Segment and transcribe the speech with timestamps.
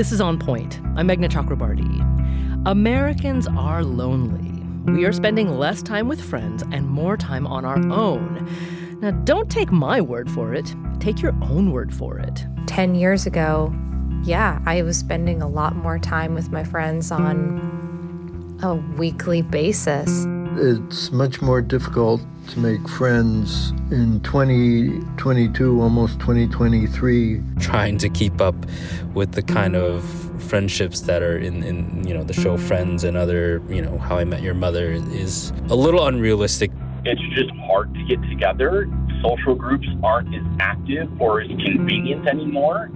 [0.00, 0.80] This is On Point.
[0.96, 2.62] I'm Meghna Chakrabarti.
[2.64, 4.64] Americans are lonely.
[4.90, 8.48] We are spending less time with friends and more time on our own.
[9.02, 12.46] Now, don't take my word for it, take your own word for it.
[12.66, 13.74] 10 years ago,
[14.22, 20.24] yeah, I was spending a lot more time with my friends on a weekly basis.
[20.56, 27.40] It's much more difficult to make friends in 2022, almost 2023.
[27.60, 28.56] Trying to keep up
[29.14, 30.04] with the kind of
[30.42, 34.18] friendships that are in, in you know the show Friends and other you know How
[34.18, 36.72] I Met Your Mother is a little unrealistic.
[37.04, 38.88] It's just hard to get together.
[39.22, 42.90] Social groups aren't as active or as convenient anymore.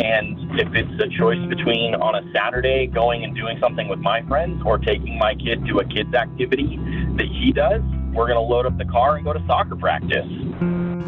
[0.00, 4.22] And if it's a choice between on a Saturday going and doing something with my
[4.22, 6.78] friends or taking my kid to a kids activity
[7.16, 7.82] that he does,
[8.12, 10.26] we're going to load up the car and go to soccer practice.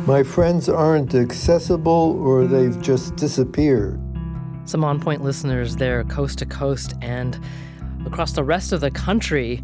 [0.07, 4.01] My friends aren't accessible or they've just disappeared.
[4.67, 7.39] Some on point listeners there, coast to coast and
[8.07, 9.63] across the rest of the country.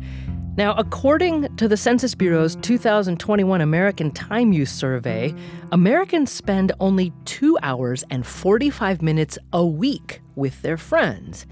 [0.61, 5.35] Now, according to the Census Bureau's 2021 American Time Use Survey,
[5.73, 11.47] Americans spend only two hours and 45 minutes a week with their friends.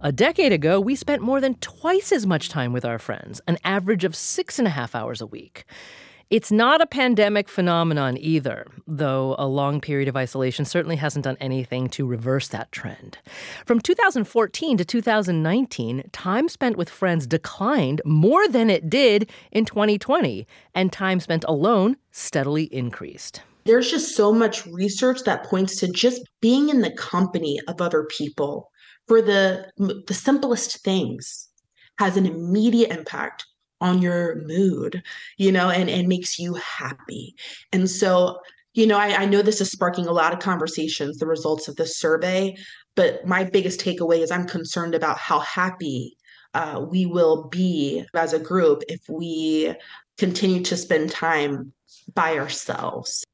[0.00, 3.56] A decade ago, we spent more than twice as much time with our friends, an
[3.62, 5.64] average of six and a half hours a week.
[6.30, 11.36] It's not a pandemic phenomenon either, though a long period of isolation certainly hasn't done
[11.40, 13.18] anything to reverse that trend.
[13.66, 20.46] From 2014 to 2019, time spent with friends declined more than it did in 2020,
[20.72, 23.42] and time spent alone steadily increased.
[23.64, 28.04] There's just so much research that points to just being in the company of other
[28.04, 28.70] people
[29.08, 31.48] for the the simplest things
[31.98, 33.46] has an immediate impact
[33.80, 35.02] on your mood,
[35.36, 37.34] you know, and, and makes you happy.
[37.72, 38.38] And so,
[38.74, 41.76] you know, I, I know this is sparking a lot of conversations, the results of
[41.76, 42.56] this survey,
[42.94, 46.16] but my biggest takeaway is I'm concerned about how happy
[46.54, 49.74] uh, we will be as a group if we
[50.18, 51.72] continue to spend time
[52.14, 53.24] by ourselves.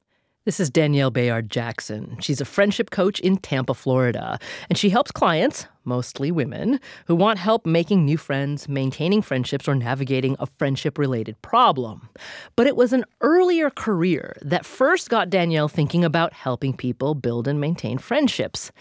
[0.47, 2.15] This is Danielle Bayard Jackson.
[2.21, 7.37] She's a friendship coach in Tampa, Florida, and she helps clients, mostly women, who want
[7.37, 12.07] help making new friends, maintaining friendships, or navigating a friendship related problem.
[12.55, 17.45] But it was an earlier career that first got Danielle thinking about helping people build
[17.45, 18.71] and maintain friendships.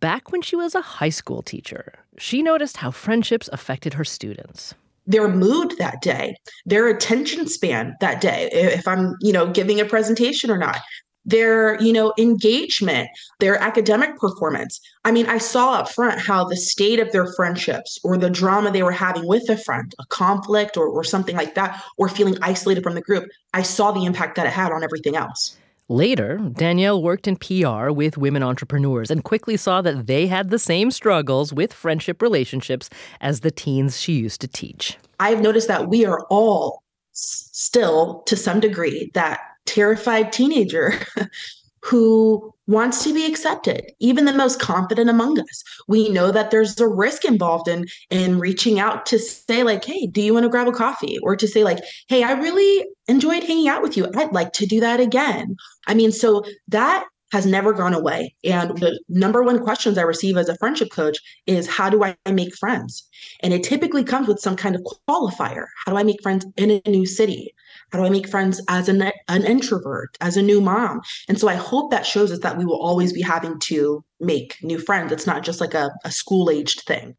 [0.00, 4.74] Back when she was a high school teacher, she noticed how friendships affected her students
[5.08, 6.36] their mood that day,
[6.66, 10.78] their attention span that day, if I'm, you know, giving a presentation or not,
[11.24, 13.08] their, you know, engagement,
[13.40, 14.80] their academic performance.
[15.04, 18.70] I mean, I saw up front how the state of their friendships or the drama
[18.70, 22.38] they were having with a friend, a conflict or, or something like that, or feeling
[22.42, 25.58] isolated from the group, I saw the impact that it had on everything else.
[25.90, 30.58] Later, Danielle worked in PR with women entrepreneurs and quickly saw that they had the
[30.58, 32.90] same struggles with friendship relationships
[33.22, 34.98] as the teens she used to teach.
[35.18, 36.82] I've noticed that we are all
[37.14, 40.92] s- still, to some degree, that terrified teenager
[41.82, 45.64] who wants to be accepted even the most confident among us.
[45.88, 50.06] We know that there's a risk involved in in reaching out to say like hey
[50.06, 51.18] do you want to grab a coffee?
[51.22, 54.06] Or to say like hey i really enjoyed hanging out with you.
[54.14, 55.56] I'd like to do that again.
[55.86, 58.34] I mean so that has never gone away.
[58.42, 62.14] And the number one questions i receive as a friendship coach is how do i
[62.30, 63.06] make friends?
[63.40, 65.66] And it typically comes with some kind of qualifier.
[65.84, 67.54] How do i make friends in a new city
[67.92, 71.00] how do I make friends as an, an introvert, as a new mom?
[71.28, 74.56] And so I hope that shows us that we will always be having to make
[74.62, 75.12] new friends.
[75.12, 77.16] It's not just like a, a school aged thing.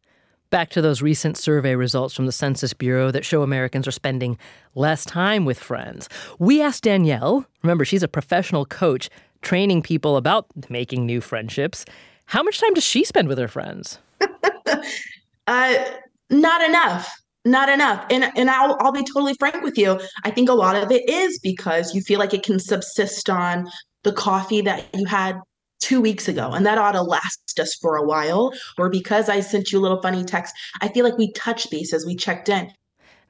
[0.51, 4.37] Back to those recent survey results from the Census Bureau that show Americans are spending
[4.73, 6.09] less time with friends.
[6.39, 9.09] We asked Danielle, remember, she's a professional coach
[9.41, 11.85] training people about making new friendships.
[12.25, 13.99] How much time does she spend with her friends?
[15.47, 15.85] uh,
[16.29, 18.05] not enough not enough.
[18.09, 19.99] And and I'll, I'll be totally frank with you.
[20.23, 23.69] I think a lot of it is because you feel like it can subsist on
[24.03, 25.39] the coffee that you had
[25.81, 28.53] two weeks ago and that ought to last us for a while.
[28.77, 31.93] Or because i sent you a little funny text i feel like we touched base
[31.93, 32.71] as we checked in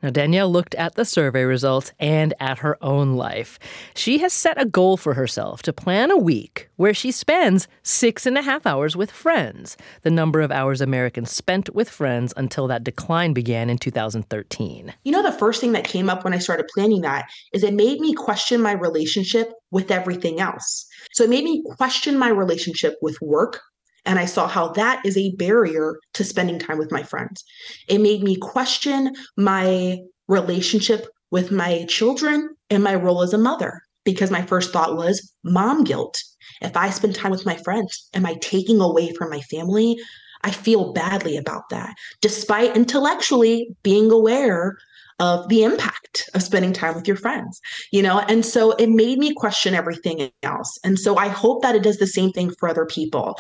[0.02, 3.60] now, Danielle looked at the survey results and at her own life.
[3.94, 8.26] She has set a goal for herself to plan a week where she spends six
[8.26, 12.66] and a half hours with friends, the number of hours Americans spent with friends until
[12.68, 14.94] that decline began in 2013.
[15.04, 17.74] You know, the first thing that came up when I started planning that is it
[17.74, 20.88] made me question my relationship with everything else.
[21.12, 23.62] So it made me question my relationship with work,
[24.06, 27.44] and I saw how that is a barrier to spending time with my friends.
[27.88, 33.82] It made me question my relationship with my children and my role as a mother
[34.04, 36.22] because my first thought was mom guilt.
[36.62, 39.98] If I spend time with my friends, am I taking away from my family?
[40.44, 44.78] I feel badly about that, despite intellectually being aware
[45.20, 47.60] of the impact of spending time with your friends,
[47.92, 48.20] you know?
[48.20, 50.80] And so it made me question everything else.
[50.84, 53.38] And so I hope that it does the same thing for other people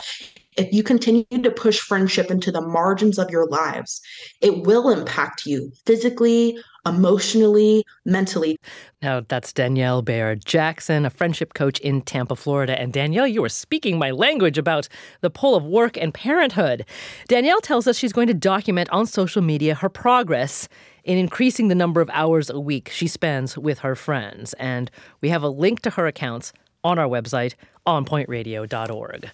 [0.59, 4.01] if you continue to push friendship into the margins of your lives,
[4.41, 8.57] it will impact you physically, emotionally, mentally.
[9.01, 12.77] Now, that's Danielle Bayard Jackson, a friendship coach in Tampa, Florida.
[12.77, 14.89] And Danielle, you are speaking my language about
[15.21, 16.85] the pull of work and parenthood.
[17.29, 20.67] Danielle tells us she's going to document on social media her progress
[21.05, 24.53] in increasing the number of hours a week she spends with her friends.
[24.55, 24.91] And
[25.21, 26.51] we have a link to her accounts
[26.83, 27.55] on our website,
[27.89, 29.29] onpointradio.org.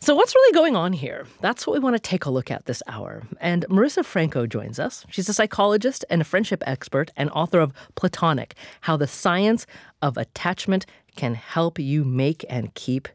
[0.00, 1.26] So, what's really going on here?
[1.40, 3.22] That's what we want to take a look at this hour.
[3.40, 5.04] And Marissa Franco joins us.
[5.10, 9.66] She's a psychologist and a friendship expert and author of Platonic How the Science
[10.00, 13.08] of Attachment Can Help You Make and Keep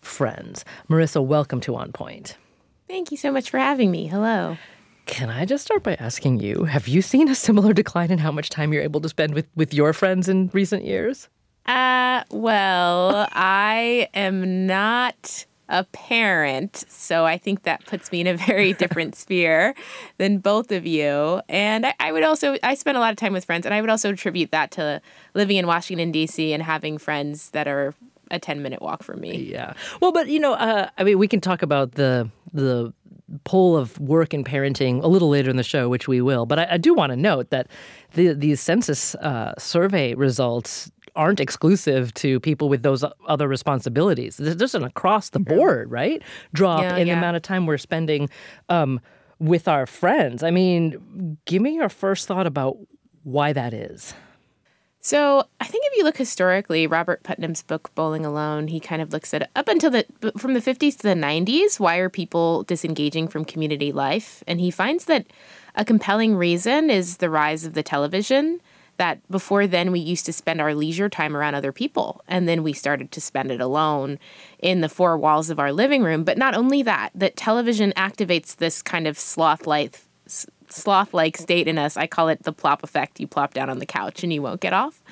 [0.00, 0.64] Friends.
[0.88, 2.36] Marissa, welcome to On Point.
[2.88, 4.08] Thank you so much for having me.
[4.08, 4.56] Hello.
[5.06, 8.32] Can I just start by asking you, have you seen a similar decline in how
[8.32, 11.28] much time you're able to spend with, with your friends in recent years?
[11.70, 18.36] Uh, well, I am not a parent, so I think that puts me in a
[18.36, 19.76] very different sphere
[20.18, 21.40] than both of you.
[21.48, 23.80] And I, I, would also I spend a lot of time with friends, and I
[23.80, 25.00] would also attribute that to
[25.34, 26.52] living in Washington D.C.
[26.52, 27.94] and having friends that are
[28.32, 29.36] a ten minute walk from me.
[29.36, 29.74] Yeah.
[30.00, 32.92] Well, but you know, uh, I mean, we can talk about the the
[33.44, 36.46] pull of work and parenting a little later in the show, which we will.
[36.46, 37.68] But I, I do want to note that
[38.14, 40.90] the these census uh, survey results
[41.20, 44.38] aren't exclusive to people with those other responsibilities.
[44.38, 46.22] There's an across the board, right?
[46.54, 47.14] Drop yeah, in yeah.
[47.14, 48.30] the amount of time we're spending
[48.70, 49.00] um,
[49.38, 50.42] with our friends.
[50.42, 52.78] I mean, give me your first thought about
[53.22, 54.14] why that is.
[55.02, 59.12] So I think if you look historically, Robert Putnam's book Bowling Alone, he kind of
[59.12, 60.06] looks at up until the
[60.38, 64.42] from the 50s to the 90s, why are people disengaging from community life?
[64.46, 65.26] And he finds that
[65.74, 68.60] a compelling reason is the rise of the television
[69.00, 72.62] that before then we used to spend our leisure time around other people and then
[72.62, 74.18] we started to spend it alone
[74.58, 78.56] in the four walls of our living room but not only that that television activates
[78.56, 80.06] this kind of sloth life
[80.72, 81.96] sloth like state in us.
[81.96, 83.20] I call it the plop effect.
[83.20, 85.02] You plop down on the couch and you won't get off.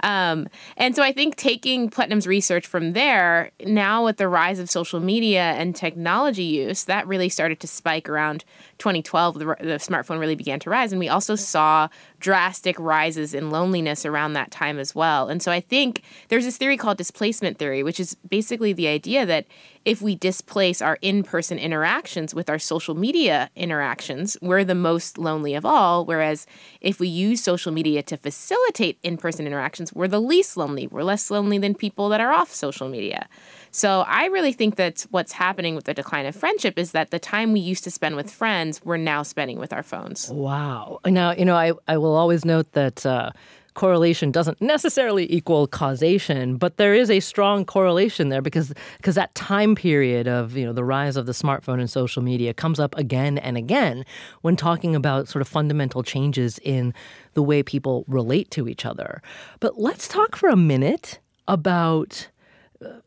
[0.00, 4.70] Um, and so I think taking Putnam's research from there, now with the rise of
[4.70, 8.44] social media and technology use, that really started to spike around
[8.78, 9.38] 2012.
[9.38, 10.92] The, the smartphone really began to rise.
[10.92, 11.88] And we also saw
[12.20, 15.28] drastic rises in loneliness around that time as well.
[15.28, 19.26] And so I think there's this theory called displacement theory, which is basically the idea
[19.26, 19.46] that
[19.84, 25.16] if we displace our in person interactions with our social media interactions, we're the most
[25.16, 26.04] lonely of all.
[26.04, 26.46] Whereas
[26.80, 30.86] if we use social media to facilitate in person interactions, we're the least lonely.
[30.86, 33.28] We're less lonely than people that are off social media.
[33.70, 37.18] So I really think that what's happening with the decline of friendship is that the
[37.18, 40.30] time we used to spend with friends, we're now spending with our phones.
[40.30, 41.00] Wow.
[41.06, 43.04] Now, you know, I, I will always note that.
[43.04, 43.30] Uh,
[43.78, 49.32] correlation doesn't necessarily equal causation, but there is a strong correlation there because because that
[49.36, 52.96] time period of you know the rise of the smartphone and social media comes up
[52.98, 54.04] again and again
[54.40, 56.92] when talking about sort of fundamental changes in
[57.34, 59.22] the way people relate to each other.
[59.60, 62.28] But let's talk for a minute about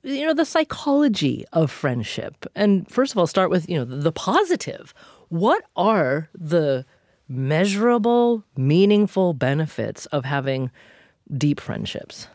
[0.04, 2.46] you know the psychology of friendship.
[2.56, 4.94] And first of all, start with you know the positive.
[5.30, 6.86] What are the
[7.28, 10.70] measurable, meaningful benefits of having
[11.38, 12.28] deep friendships?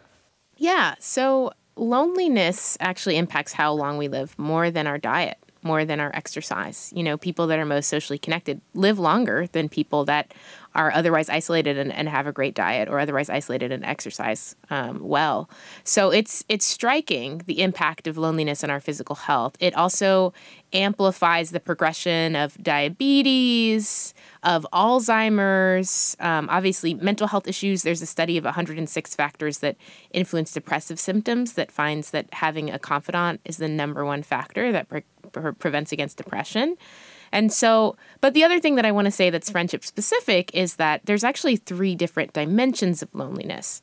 [0.57, 0.95] Yeah.
[0.99, 6.11] So loneliness actually impacts how long we live more than our diet, more than our
[6.15, 6.93] exercise.
[6.95, 10.33] You know, people that are most socially connected live longer than people that
[10.75, 15.01] are otherwise isolated and, and have a great diet or otherwise isolated and exercise um,
[15.01, 15.51] well.
[15.85, 19.57] So it's it's striking the impact of loneliness on our physical health.
[19.59, 20.33] It also
[20.73, 27.83] amplifies the progression of diabetes, of Alzheimer's, um, obviously mental health issues.
[27.83, 29.77] There's a study of 106 factors that
[30.11, 34.89] influence depressive symptoms that finds that having a confidant is the number one factor that
[34.89, 36.77] pre- pre- prevents against depression.
[37.33, 40.77] And so, but the other thing that I want to say that's friendship specific is
[40.77, 43.83] that there's actually three different dimensions of loneliness.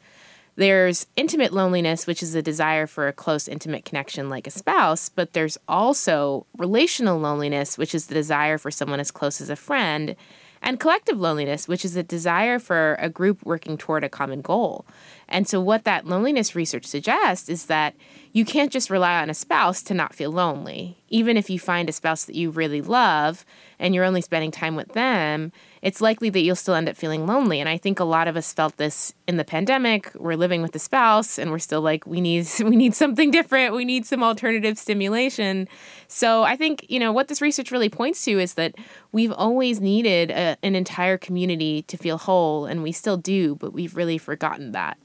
[0.56, 5.10] There's intimate loneliness, which is a desire for a close, intimate connection like a spouse,
[5.10, 9.56] but there's also relational loneliness, which is the desire for someone as close as a
[9.56, 10.16] friend,
[10.64, 14.86] and collective loneliness, which is a desire for a group working toward a common goal.
[15.28, 17.96] And so, what that loneliness research suggests is that
[18.32, 20.98] you can't just rely on a spouse to not feel lonely.
[21.10, 23.46] Even if you find a spouse that you really love
[23.78, 25.52] and you're only spending time with them,
[25.84, 27.60] it's likely that you'll still end up feeling lonely.
[27.60, 30.10] And I think a lot of us felt this in the pandemic.
[30.16, 33.76] We're living with a spouse and we're still like, we need we need something different.
[33.76, 35.68] We need some alternative stimulation.
[36.08, 38.76] So I think, you know, what this research really points to is that
[39.12, 43.74] we've always needed a, an entire community to feel whole, and we still do, but
[43.74, 44.98] we've really forgotten that.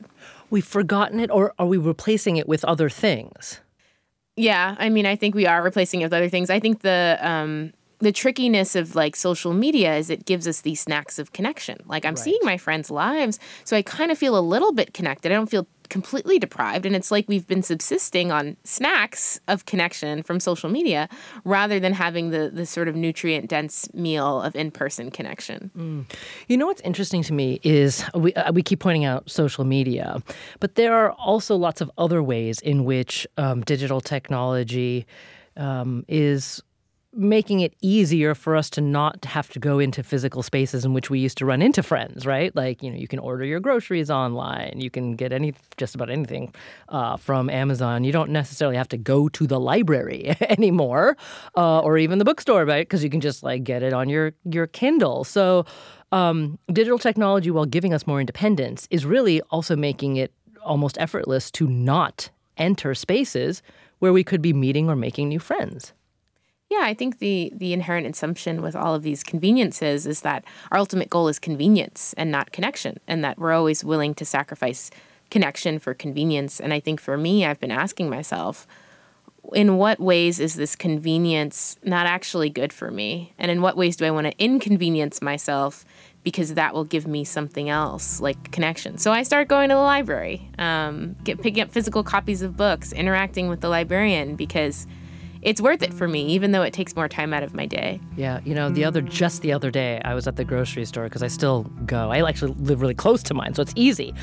[0.48, 3.60] We've forgotten it, or are we replacing it with other things?
[4.36, 6.50] Yeah, I mean, I think we are replacing it with other things.
[6.50, 10.80] I think the um, the trickiness of like social media is it gives us these
[10.80, 11.78] snacks of connection.
[11.86, 12.18] Like I'm right.
[12.18, 15.32] seeing my friends' lives, so I kind of feel a little bit connected.
[15.32, 20.22] I don't feel completely deprived and it's like we've been subsisting on snacks of connection
[20.22, 21.08] from social media
[21.44, 25.70] rather than having the the sort of nutrient dense meal of in-person connection.
[25.76, 26.04] Mm.
[26.46, 30.22] You know what's interesting to me is we uh, we keep pointing out social media,
[30.60, 35.06] but there are also lots of other ways in which um, digital technology
[35.56, 36.62] um, is
[37.18, 41.10] making it easier for us to not have to go into physical spaces in which
[41.10, 42.54] we used to run into friends, right?
[42.54, 46.10] Like, you know, you can order your groceries online, you can get any just about
[46.10, 46.54] anything
[46.90, 48.04] uh, from Amazon.
[48.04, 51.16] You don't necessarily have to go to the library anymore,
[51.56, 52.86] uh, or even the bookstore, right?
[52.86, 55.24] Because you can just like get it on your your Kindle.
[55.24, 55.66] So,
[56.12, 60.32] um, digital technology, while giving us more independence, is really also making it
[60.62, 63.62] almost effortless to not enter spaces
[63.98, 65.92] where we could be meeting or making new friends.
[66.70, 70.78] Yeah, I think the the inherent assumption with all of these conveniences is that our
[70.78, 74.90] ultimate goal is convenience and not connection, and that we're always willing to sacrifice
[75.30, 76.60] connection for convenience.
[76.60, 78.66] And I think for me, I've been asking myself,
[79.54, 83.32] in what ways is this convenience not actually good for me?
[83.38, 85.84] And in what ways do I want to inconvenience myself
[86.22, 88.98] because that will give me something else like connection?
[88.98, 92.92] So I start going to the library, um, get picking up physical copies of books,
[92.92, 94.86] interacting with the librarian because
[95.42, 98.00] it's worth it for me, even though it takes more time out of my day.
[98.16, 101.04] Yeah, you know, the other just the other day, I was at the grocery store
[101.04, 102.10] because I still go.
[102.10, 104.14] I actually live really close to mine, so it's easy.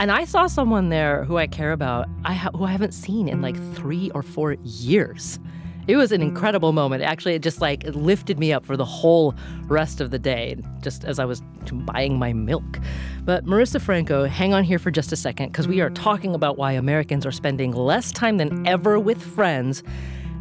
[0.00, 3.28] And I saw someone there who I care about, I ha- who I haven't seen
[3.28, 5.38] in like three or four years.
[5.86, 7.02] It was an incredible moment.
[7.02, 11.04] Actually, it just like lifted me up for the whole rest of the day, just
[11.04, 12.78] as I was buying my milk.
[13.24, 16.56] But Marissa Franco, hang on here for just a second, because we are talking about
[16.58, 19.82] why Americans are spending less time than ever with friends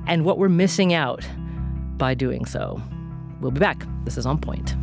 [0.08, 1.28] and what we're missing out
[1.98, 2.82] by doing so.
[3.42, 3.86] We'll be back.
[4.06, 4.76] This is On Point.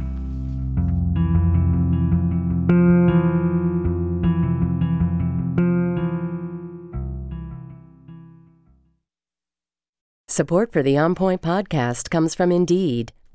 [10.28, 13.12] Support for the On Point podcast comes from Indeed.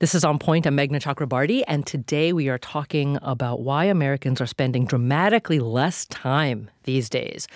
[0.00, 0.66] This is On Point.
[0.66, 6.06] I'm Meghna Chakrabarti, and today we are talking about why Americans are spending dramatically less
[6.06, 7.46] time these days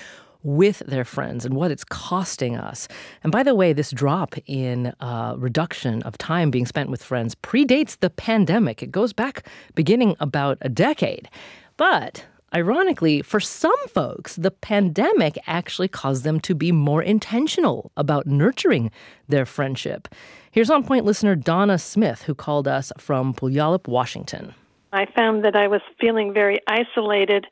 [0.42, 2.86] with their friends and what it's costing us.
[3.22, 7.34] And by the way, this drop in uh, reduction of time being spent with friends
[7.34, 8.82] predates the pandemic.
[8.82, 11.30] It goes back beginning about a decade.
[11.78, 18.28] But Ironically, for some folks, the pandemic actually caused them to be more intentional about
[18.28, 18.92] nurturing
[19.28, 20.06] their friendship.
[20.54, 24.54] Here's on point listener Donna Smith, who called us from Puyallup, Washington.
[24.94, 27.46] I found that I was feeling very isolated,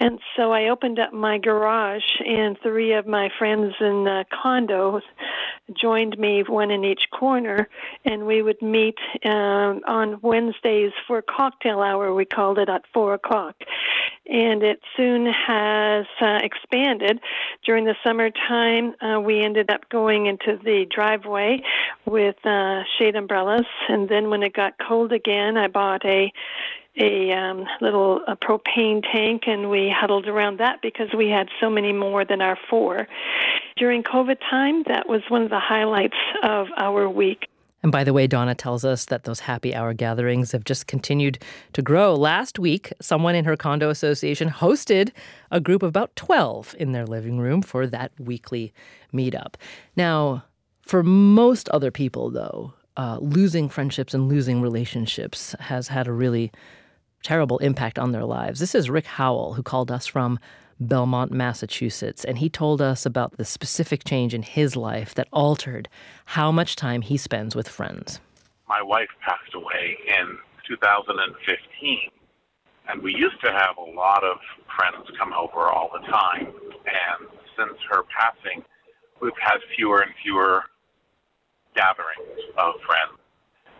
[0.00, 5.02] and so I opened up my garage, and three of my friends in the condos
[5.74, 7.68] joined me, one in each corner,
[8.04, 12.14] and we would meet um, on Wednesdays for cocktail hour.
[12.14, 13.56] We called it at four o'clock,
[14.26, 17.20] and it soon has uh, expanded.
[17.64, 21.62] During the summertime, uh, we ended up going into the driveway
[22.06, 26.32] with uh, shade umbrellas, and then when it got cold again, I bought a
[26.98, 31.68] a um, little a propane tank and we huddled around that because we had so
[31.68, 33.06] many more than our four.
[33.76, 37.48] During COVID time, that was one of the highlights of our week.
[37.82, 41.38] And by the way, Donna tells us that those happy hour gatherings have just continued
[41.74, 42.14] to grow.
[42.14, 45.10] Last week, someone in her condo association hosted
[45.50, 48.72] a group of about 12 in their living room for that weekly
[49.12, 49.54] meetup.
[49.94, 50.44] Now,
[50.82, 56.50] for most other people, though, uh, losing friendships and losing relationships has had a really
[57.26, 58.60] terrible impact on their lives.
[58.60, 60.38] This is Rick Howell, who called us from
[60.78, 65.88] Belmont, Massachusetts, and he told us about the specific change in his life that altered
[66.26, 68.20] how much time he spends with friends.
[68.68, 71.98] My wife passed away in 2015,
[72.90, 74.36] and we used to have a lot of
[74.78, 76.46] friends come over all the time.
[76.46, 77.28] And
[77.58, 78.62] since her passing,
[79.20, 80.62] we've had fewer and fewer
[81.74, 83.18] gatherings of friends.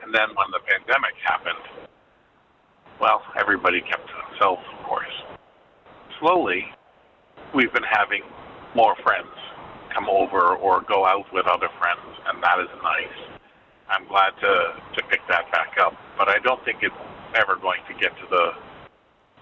[0.02, 1.86] And then when the pandemic happened,
[3.00, 5.12] well, everybody kept to themselves, of course.
[6.20, 6.64] Slowly,
[7.54, 8.22] we've been having
[8.74, 9.28] more friends
[9.92, 13.40] come over or go out with other friends, and that is nice.
[13.88, 16.94] I'm glad to, to pick that back up, but I don't think it's
[17.34, 18.50] ever going to get to the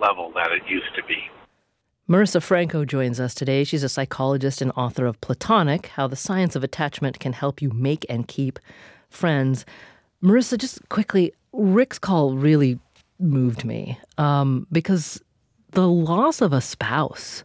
[0.00, 1.24] level that it used to be.
[2.08, 3.64] Marissa Franco joins us today.
[3.64, 7.70] She's a psychologist and author of Platonic How the Science of Attachment Can Help You
[7.70, 8.58] Make and Keep
[9.08, 9.64] Friends.
[10.22, 12.78] Marissa, just quickly, Rick's call really
[13.24, 15.20] moved me um, because
[15.72, 17.44] the loss of a spouse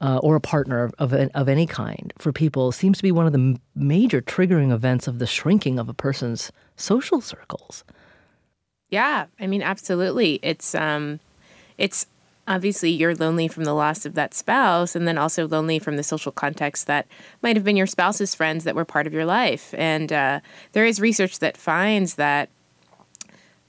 [0.00, 3.32] uh, or a partner of, of any kind for people seems to be one of
[3.32, 7.84] the major triggering events of the shrinking of a person's social circles.
[8.90, 10.38] Yeah, I mean, absolutely.
[10.42, 11.20] It's um,
[11.76, 12.06] it's
[12.46, 16.02] obviously you're lonely from the loss of that spouse, and then also lonely from the
[16.02, 17.06] social context that
[17.42, 19.74] might have been your spouse's friends that were part of your life.
[19.76, 20.40] And uh,
[20.72, 22.48] there is research that finds that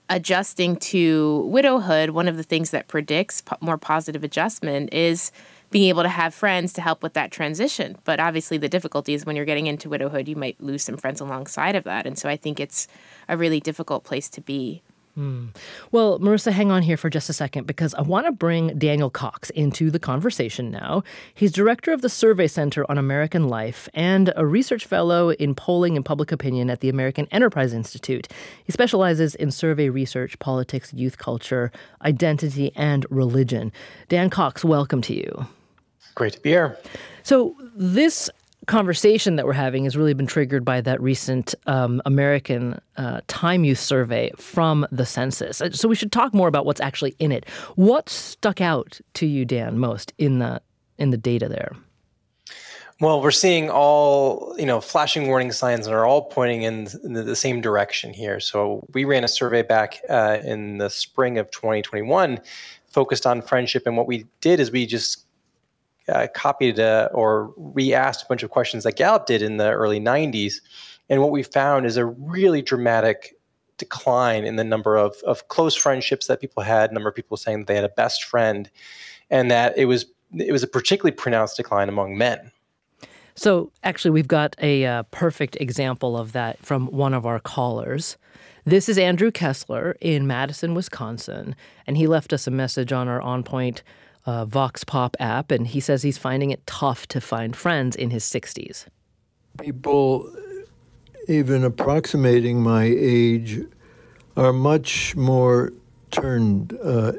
[0.10, 5.32] adjusting to widowhood, one of the things that predicts more positive adjustment is
[5.72, 7.96] being able to have friends to help with that transition.
[8.04, 11.22] But obviously, the difficulty is when you're getting into widowhood, you might lose some friends
[11.22, 12.08] alongside of that.
[12.08, 12.88] And so I think it's
[13.28, 14.82] a really difficult place to be.
[15.20, 15.48] Hmm.
[15.92, 19.10] Well, Marissa, hang on here for just a second because I want to bring Daniel
[19.10, 21.04] Cox into the conversation now.
[21.34, 25.98] He's director of the Survey Center on American Life and a research fellow in polling
[25.98, 28.30] and public opinion at the American Enterprise Institute.
[28.64, 31.70] He specializes in survey research, politics, youth culture,
[32.02, 33.74] identity, and religion.
[34.08, 35.48] Dan Cox, welcome to you.
[36.16, 36.78] Great to be here.
[37.24, 38.30] So, this
[38.70, 43.64] conversation that we're having has really been triggered by that recent um, American uh, time
[43.64, 45.60] use survey from the census.
[45.60, 47.50] Uh, so we should talk more about what's actually in it.
[47.76, 50.62] What stuck out to you, Dan, most in the
[50.98, 51.76] in the data there?
[53.02, 57.36] Well, we're seeing all you know flashing warning signs and are all pointing in, the
[57.36, 58.40] same direction here.
[58.40, 62.40] So we ran a survey back uh, in the spring of 2021,
[62.88, 65.26] focused on friendship, and what we did is we just
[66.10, 70.00] uh, copied uh, or re-asked a bunch of questions that Gallup did in the early
[70.00, 70.56] 90s.
[71.10, 73.36] And what we found is a really dramatic
[73.78, 77.60] decline in the number of, of close friendships that people had, number of people saying
[77.60, 78.70] that they had a best friend,
[79.30, 80.06] and that it was
[80.38, 82.52] it was a particularly pronounced decline among men.
[83.34, 88.18] So actually, we've got a uh, perfect example of that from one of our callers.
[88.66, 91.56] This is Andrew Kessler in Madison, Wisconsin,
[91.88, 93.82] and he left us a message on our On Point
[94.26, 98.10] uh, Vox Pop app, and he says he's finding it tough to find friends in
[98.10, 98.86] his 60s.
[99.60, 100.32] People,
[101.28, 103.62] even approximating my age,
[104.38, 105.74] are much more
[106.12, 107.14] turned uh,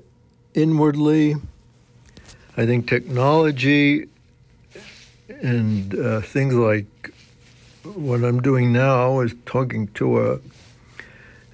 [0.54, 1.36] inwardly.
[2.56, 4.06] I think technology
[5.42, 7.12] and uh, things like
[7.84, 10.40] what I'm doing now is talking to a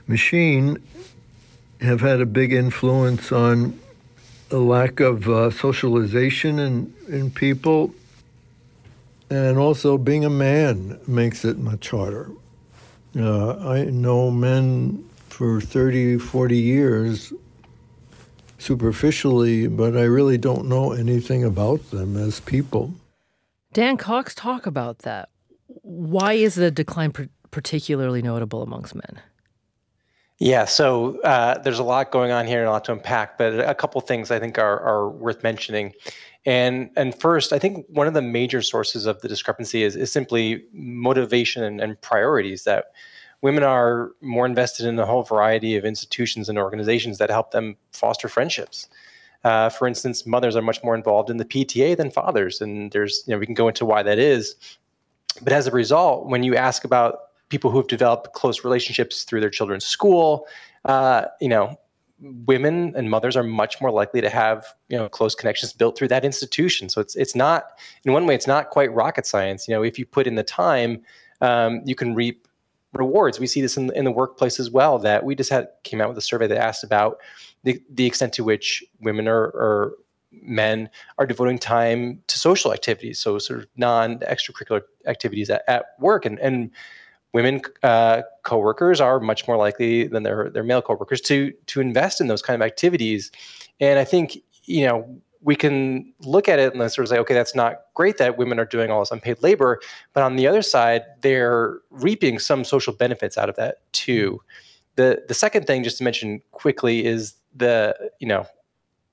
[0.07, 0.79] machine
[1.81, 3.79] have had a big influence on
[4.51, 7.93] a lack of uh, socialization in, in people.
[9.29, 12.31] and also being a man makes it much harder.
[13.19, 17.33] Uh, I know men for 30, 40 years
[18.59, 22.95] superficially, but I really don't know anything about them as people.
[23.73, 25.29] Dan Cox, talk about that.
[25.83, 27.13] Why is the decline
[27.51, 29.21] particularly notable amongst men?
[30.39, 33.59] Yeah, so uh, there's a lot going on here and a lot to unpack, but
[33.59, 35.95] a couple things I think are, are worth mentioning.
[36.45, 40.13] And and first, I think one of the major sources of the discrepancy is, is
[40.13, 42.93] simply motivation and, and priorities that
[43.43, 47.77] women are more invested in a whole variety of institutions and organizations that help them
[47.93, 48.89] foster friendships.
[49.43, 53.25] Uh, for instance, mothers are much more involved in the PTA than fathers, and there's
[53.27, 54.55] you know we can go into why that is.
[55.43, 57.19] But as a result, when you ask about
[57.49, 60.47] people who have developed close relationships through their children's school.
[60.85, 61.79] Uh, you know,
[62.47, 66.09] women and mothers are much more likely to have you know close connections built through
[66.09, 66.89] that institution.
[66.89, 69.69] So it's it's not in one way it's not quite rocket science.
[69.69, 71.03] You know, if you put in the time,
[71.41, 72.49] um, you can reap
[72.93, 73.39] rewards.
[73.39, 74.99] We see this in, in the workplace as well.
[74.99, 77.19] That we just had came out with a survey that asked about
[77.65, 79.93] the the extent to which women are, are
[80.43, 85.87] men are devoting time to social activities, so sort of non extracurricular activities at, at
[85.99, 86.71] work, and and
[87.33, 92.21] women uh, coworkers are much more likely than their their male coworkers to to invest
[92.21, 93.31] in those kind of activities.
[93.81, 97.35] And I think you know we can look at it and sort of say, okay,
[97.35, 99.81] that's not great that women are doing all this unpaid labor,
[100.13, 104.41] but on the other side, they're reaping some social benefits out of that too.
[104.97, 108.47] The the second thing, just to mention quickly, is the you know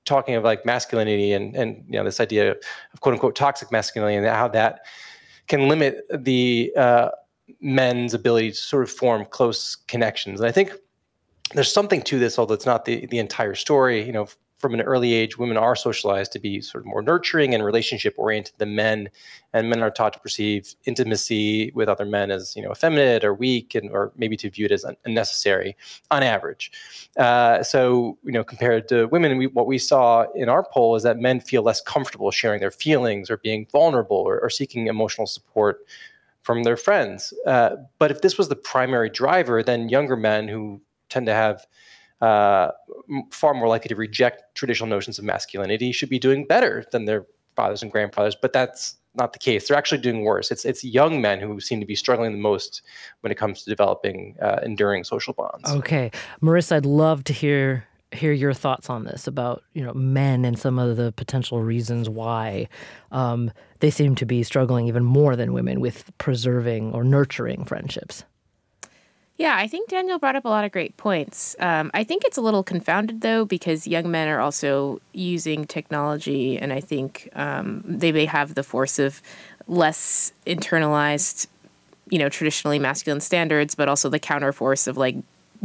[0.04, 2.52] talking of like masculinity and and you know this idea
[2.92, 4.80] of quote unquote toxic masculinity and how that
[5.46, 7.10] can limit the uh,
[7.60, 10.40] men's ability to sort of form close connections.
[10.40, 10.72] And I think
[11.54, 14.04] there's something to this, although it's not the, the entire story.
[14.04, 14.28] You know,
[14.64, 18.14] from an early age, women are socialized to be sort of more nurturing and relationship
[18.16, 19.10] oriented than men,
[19.52, 23.34] and men are taught to perceive intimacy with other men as you know effeminate or
[23.34, 25.76] weak, and or maybe to view it as unnecessary
[26.10, 26.72] on average.
[27.18, 31.02] Uh, so you know, compared to women, we, what we saw in our poll is
[31.02, 35.26] that men feel less comfortable sharing their feelings or being vulnerable or, or seeking emotional
[35.26, 35.80] support
[36.44, 37.34] from their friends.
[37.46, 41.66] Uh, but if this was the primary driver, then younger men who tend to have
[42.20, 42.70] uh,
[43.30, 47.26] far more likely to reject traditional notions of masculinity should be doing better than their
[47.56, 48.36] fathers and grandfathers.
[48.40, 49.68] But that's not the case.
[49.68, 50.50] They're actually doing worse.
[50.50, 52.82] It's it's young men who seem to be struggling the most
[53.22, 55.70] when it comes to developing uh, enduring social bonds.
[55.70, 56.10] Okay,
[56.42, 60.58] Marissa, I'd love to hear hear your thoughts on this about you know men and
[60.58, 62.68] some of the potential reasons why
[63.12, 63.50] um,
[63.80, 68.24] they seem to be struggling even more than women with preserving or nurturing friendships.
[69.36, 71.56] Yeah, I think Daniel brought up a lot of great points.
[71.58, 76.56] Um, I think it's a little confounded though because young men are also using technology,
[76.56, 79.20] and I think um, they may have the force of
[79.66, 81.48] less internalized,
[82.10, 85.16] you know, traditionally masculine standards, but also the counterforce of like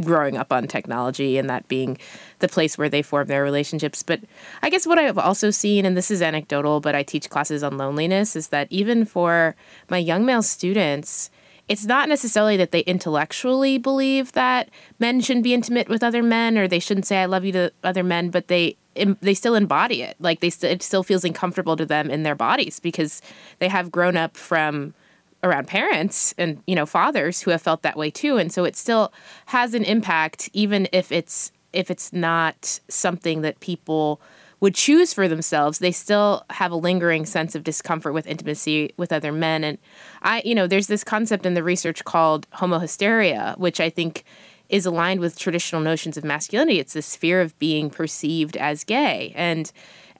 [0.02, 1.98] growing up on technology and that being
[2.40, 4.02] the place where they form their relationships.
[4.02, 4.20] But
[4.62, 7.76] I guess what I've also seen, and this is anecdotal, but I teach classes on
[7.76, 9.54] loneliness, is that even for
[9.88, 11.30] my young male students,
[11.68, 16.58] it's not necessarily that they intellectually believe that men shouldn't be intimate with other men
[16.58, 18.76] or they shouldn't say I love you to other men, but they
[19.20, 20.16] they still embody it.
[20.18, 23.22] Like they st- it still feels uncomfortable to them in their bodies because
[23.60, 24.94] they have grown up from
[25.42, 28.36] around parents and you know fathers who have felt that way too.
[28.36, 29.12] And so it still
[29.46, 34.20] has an impact even if it's if it's not something that people
[34.60, 39.12] would choose for themselves they still have a lingering sense of discomfort with intimacy with
[39.12, 39.64] other men.
[39.64, 39.78] And
[40.22, 44.24] i you know there's this concept in the research called homohysteria which i think
[44.70, 46.78] is aligned with traditional notions of masculinity.
[46.78, 49.32] It's this fear of being perceived as gay.
[49.36, 49.70] And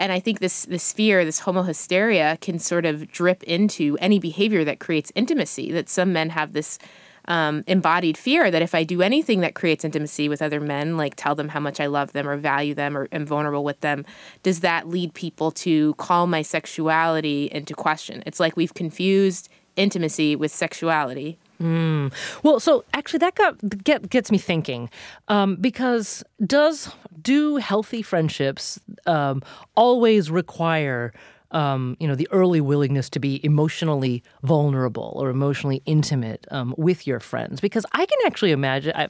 [0.00, 4.18] and I think this this fear, this homo hysteria, can sort of drip into any
[4.18, 5.70] behavior that creates intimacy.
[5.70, 6.78] That some men have this
[7.26, 11.14] um, embodied fear that if I do anything that creates intimacy with other men, like
[11.16, 14.06] tell them how much I love them or value them or am vulnerable with them,
[14.42, 18.22] does that lead people to call my sexuality into question?
[18.24, 21.38] It's like we've confused intimacy with sexuality.
[21.60, 22.12] Mm.
[22.42, 24.88] Well, so actually, that got get, gets me thinking,
[25.28, 29.42] um, because does do healthy friendships um,
[29.76, 31.12] always require?
[31.52, 37.08] Um, you know, the early willingness to be emotionally vulnerable or emotionally intimate um, with
[37.08, 38.94] your friends, because I can actually imagine.
[38.94, 39.08] I,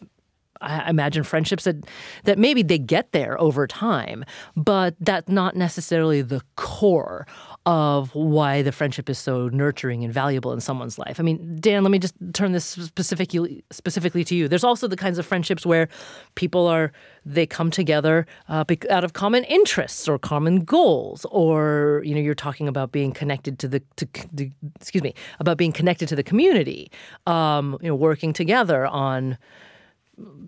[0.62, 1.76] I imagine friendships that
[2.24, 4.24] that maybe they get there over time,
[4.56, 7.26] but that's not necessarily the core
[7.66, 11.20] of why the friendship is so nurturing and valuable in someone's life.
[11.20, 14.48] I mean, Dan, let me just turn this specifically specifically to you.
[14.48, 15.88] There's also the kinds of friendships where
[16.36, 16.90] people are
[17.26, 22.34] they come together uh, out of common interests or common goals, or you know, you're
[22.34, 26.22] talking about being connected to the to, the, excuse me about being connected to the
[26.22, 26.90] community,
[27.26, 29.36] um, you know, working together on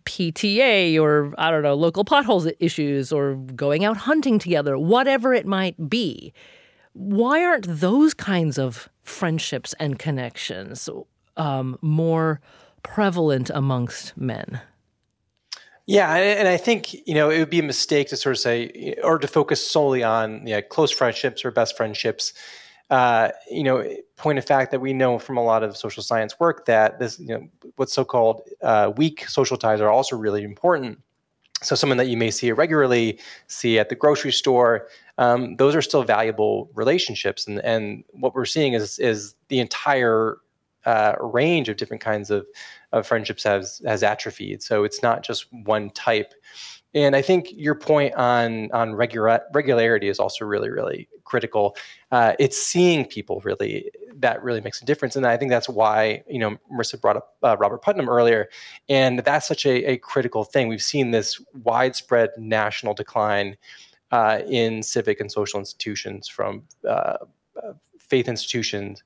[0.04, 5.46] PTA or I don't know local potholes issues or going out hunting together, whatever it
[5.46, 6.32] might be
[6.94, 10.88] why aren't those kinds of friendships and connections
[11.36, 12.40] um, more
[12.82, 14.60] prevalent amongst men?
[15.86, 18.94] Yeah, and I think you know it would be a mistake to sort of say
[19.02, 22.32] or to focus solely on yeah, close friendships or best friendships.
[22.88, 23.82] Uh, you know,
[24.16, 27.18] point of fact that we know from a lot of social science work that this,
[27.18, 31.00] you know, what's so-called uh, weak social ties are also really important.
[31.62, 35.82] So someone that you may see regularly, see at the grocery store, um, those are
[35.82, 37.46] still valuable relationships.
[37.46, 40.38] And, and what we're seeing is, is the entire
[40.84, 42.46] uh, range of different kinds of,
[42.92, 44.62] of friendships has, has atrophied.
[44.62, 46.34] So it's not just one type.
[46.94, 51.74] And I think your point on on regular, regularity is also really really critical.
[52.10, 56.22] Uh, it's seeing people really that really makes a difference, and I think that's why
[56.28, 58.50] you know Marissa brought up uh, Robert Putnam earlier,
[58.90, 60.68] and that's such a, a critical thing.
[60.68, 63.56] We've seen this widespread national decline
[64.12, 67.16] uh, in civic and social institutions, from uh,
[67.98, 69.02] faith institutions,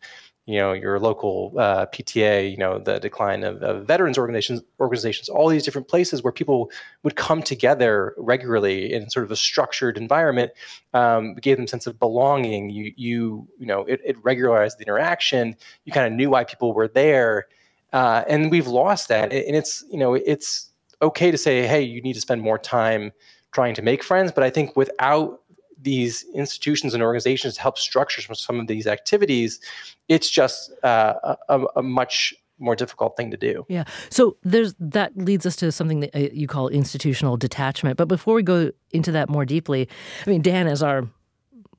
[0.46, 5.28] you know, your local uh, PTA, you know, the decline of, of, veterans organizations, organizations,
[5.28, 6.70] all these different places where people
[7.02, 10.52] would come together regularly in sort of a structured environment,
[10.94, 12.70] um, gave them a sense of belonging.
[12.70, 15.56] You, you, you know, it, it regularized the interaction.
[15.84, 17.48] You kind of knew why people were there,
[17.92, 19.32] uh, and we've lost that.
[19.32, 20.70] And it's, you know, it's
[21.02, 23.12] okay to say, hey, you need to spend more time
[23.56, 24.32] trying to make friends.
[24.32, 25.40] But I think without
[25.80, 29.60] these institutions and organizations to help structure some, of these activities,
[30.08, 31.14] it's just uh,
[31.48, 33.64] a, a, much more difficult thing to do.
[33.68, 33.84] Yeah.
[34.10, 37.96] So there's that leads us to something that uh, you call institutional detachment.
[37.96, 39.88] But before we go into that more deeply,
[40.26, 41.08] I mean, Dan, is our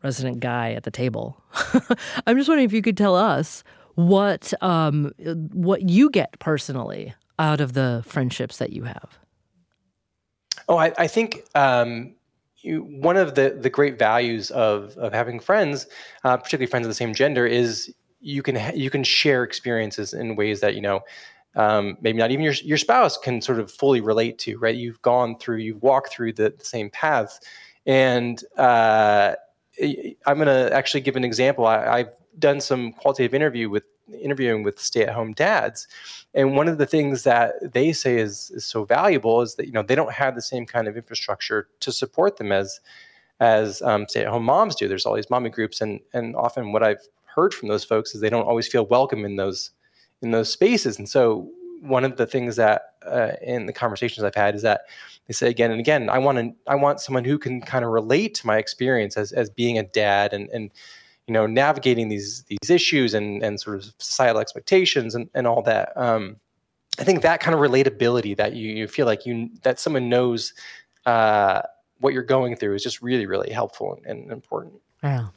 [0.03, 1.39] resident guy at the table,
[2.25, 3.63] I'm just wondering if you could tell us
[3.95, 5.11] what um,
[5.53, 9.19] what you get personally out of the friendships that you have.
[10.67, 12.15] Oh, I, I think um,
[12.57, 15.87] you, one of the, the great values of, of having friends,
[16.23, 20.13] uh, particularly friends of the same gender, is you can ha- you can share experiences
[20.13, 21.01] in ways that you know
[21.55, 24.57] um, maybe not even your your spouse can sort of fully relate to.
[24.57, 24.75] Right?
[24.75, 27.39] You've gone through, you've walked through the, the same paths,
[27.85, 29.35] and uh,
[29.81, 31.65] I'm going to actually give an example.
[31.65, 33.83] I, have done some qualitative interview with
[34.21, 35.87] interviewing with stay-at-home dads,
[36.33, 39.71] and one of the things that they say is, is so valuable is that you
[39.71, 42.79] know they don't have the same kind of infrastructure to support them as
[43.39, 44.87] as um, stay-at-home moms do.
[44.87, 48.21] There's all these mommy groups, and and often what I've heard from those folks is
[48.21, 49.71] they don't always feel welcome in those
[50.21, 50.97] in those spaces.
[50.97, 51.49] And so
[51.81, 54.81] one of the things that uh, in the conversations I've had is that
[55.27, 57.91] they say again and again, I want to I want someone who can kind of
[57.91, 60.71] relate to my experience as as being a dad and and
[61.27, 65.61] you know navigating these these issues and and sort of societal expectations and, and all
[65.61, 66.37] that um,
[66.99, 70.53] i think that kind of relatability that you, you feel like you that someone knows
[71.05, 71.61] uh,
[71.99, 74.75] what you're going through is just really really helpful and, and important.
[75.03, 75.27] Yeah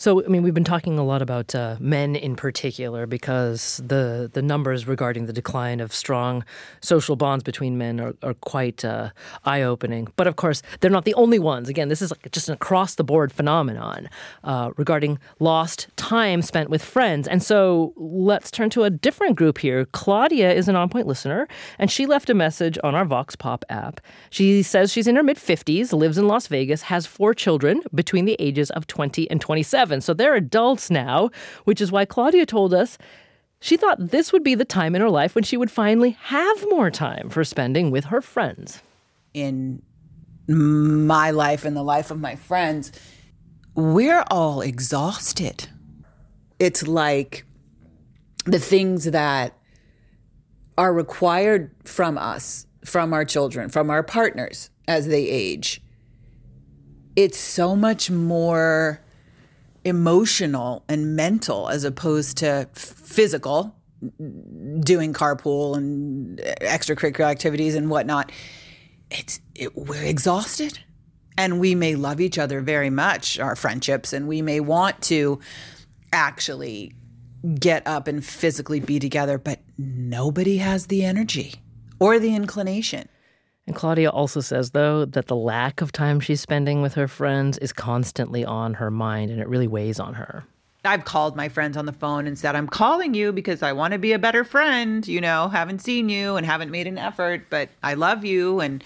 [0.00, 4.30] so, I mean, we've been talking a lot about uh, men in particular because the
[4.32, 6.44] the numbers regarding the decline of strong
[6.80, 9.10] social bonds between men are, are quite uh,
[9.44, 10.06] eye opening.
[10.14, 11.68] But of course, they're not the only ones.
[11.68, 14.08] Again, this is like just an across the board phenomenon
[14.44, 17.26] uh, regarding lost time spent with friends.
[17.26, 19.84] And so, let's turn to a different group here.
[19.86, 23.64] Claudia is an on point listener, and she left a message on our Vox Pop
[23.68, 24.00] app.
[24.30, 28.26] She says she's in her mid 50s, lives in Las Vegas, has four children between
[28.26, 31.30] the ages of 20 and 27 So they're adults now,
[31.64, 32.98] which is why Claudia told us
[33.60, 36.64] she thought this would be the time in her life when she would finally have
[36.68, 38.82] more time for spending with her friends.
[39.34, 39.82] In
[40.46, 42.92] my life and the life of my friends,
[43.74, 45.68] we're all exhausted.
[46.58, 47.44] It's like
[48.44, 49.54] the things that
[50.76, 55.82] are required from us, from our children, from our partners as they age.
[57.16, 59.00] It's so much more
[59.88, 63.74] emotional and mental as opposed to physical,
[64.80, 68.30] doing carpool and extracurricular activities and whatnot.
[69.10, 70.78] It's it, we're exhausted,
[71.36, 75.40] and we may love each other very much, our friendships, and we may want to
[76.12, 76.94] actually
[77.58, 81.54] get up and physically be together, but nobody has the energy
[82.00, 83.08] or the inclination.
[83.68, 87.58] And Claudia also says, though, that the lack of time she's spending with her friends
[87.58, 90.46] is constantly on her mind and it really weighs on her.
[90.86, 93.92] I've called my friends on the phone and said, I'm calling you because I want
[93.92, 95.06] to be a better friend.
[95.06, 98.60] You know, haven't seen you and haven't made an effort, but I love you.
[98.60, 98.82] And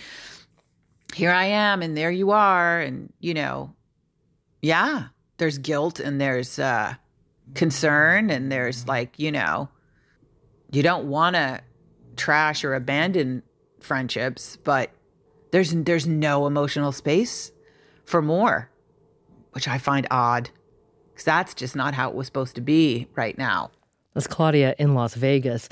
[1.15, 2.81] here I am, and there you are.
[2.81, 3.73] And, you know,
[4.63, 5.05] yeah,
[5.37, 6.95] there's guilt and there's uh,
[7.55, 9.69] concern, and there's like, you know,
[10.73, 11.61] you don't want to
[12.17, 13.45] trash or abandon
[13.85, 14.91] friendships, but
[15.51, 17.53] there's there's no emotional space
[18.05, 18.71] for more,
[19.53, 20.51] which I find odd
[21.13, 23.71] because that's just not how it was supposed to be right now.
[24.15, 25.69] That's Claudia in Las Vegas.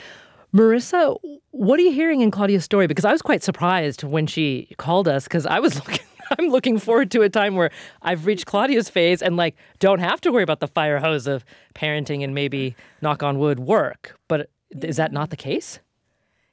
[0.54, 1.16] Marissa,
[1.50, 2.86] what are you hearing in Claudia's story?
[2.86, 6.06] Because I was quite surprised when she called us because I was looking.
[6.38, 10.20] I'm looking forward to a time where I've reached Claudia's phase and like don't have
[10.20, 11.44] to worry about the fire hose of
[11.74, 14.16] parenting and maybe knock on wood work.
[14.28, 15.80] But is that not the case?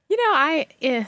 [0.10, 1.04] You know, I eh,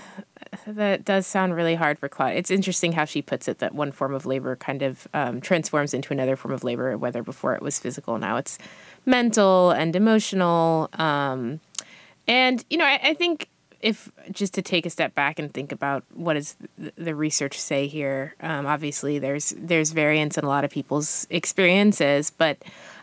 [0.68, 2.38] that does sound really hard for Claudia.
[2.38, 5.94] It's interesting how she puts it that one form of labor kind of um, transforms
[5.94, 8.58] into another form of labor, whether before it was physical, now it's
[9.06, 10.90] mental and emotional.
[10.94, 11.62] Um,
[12.28, 13.48] and you know, I, I, think
[13.82, 17.88] if just to take a step back and think about what does the research say
[17.88, 22.58] here, um, obviously there's there's variance in a lot of people's experiences, but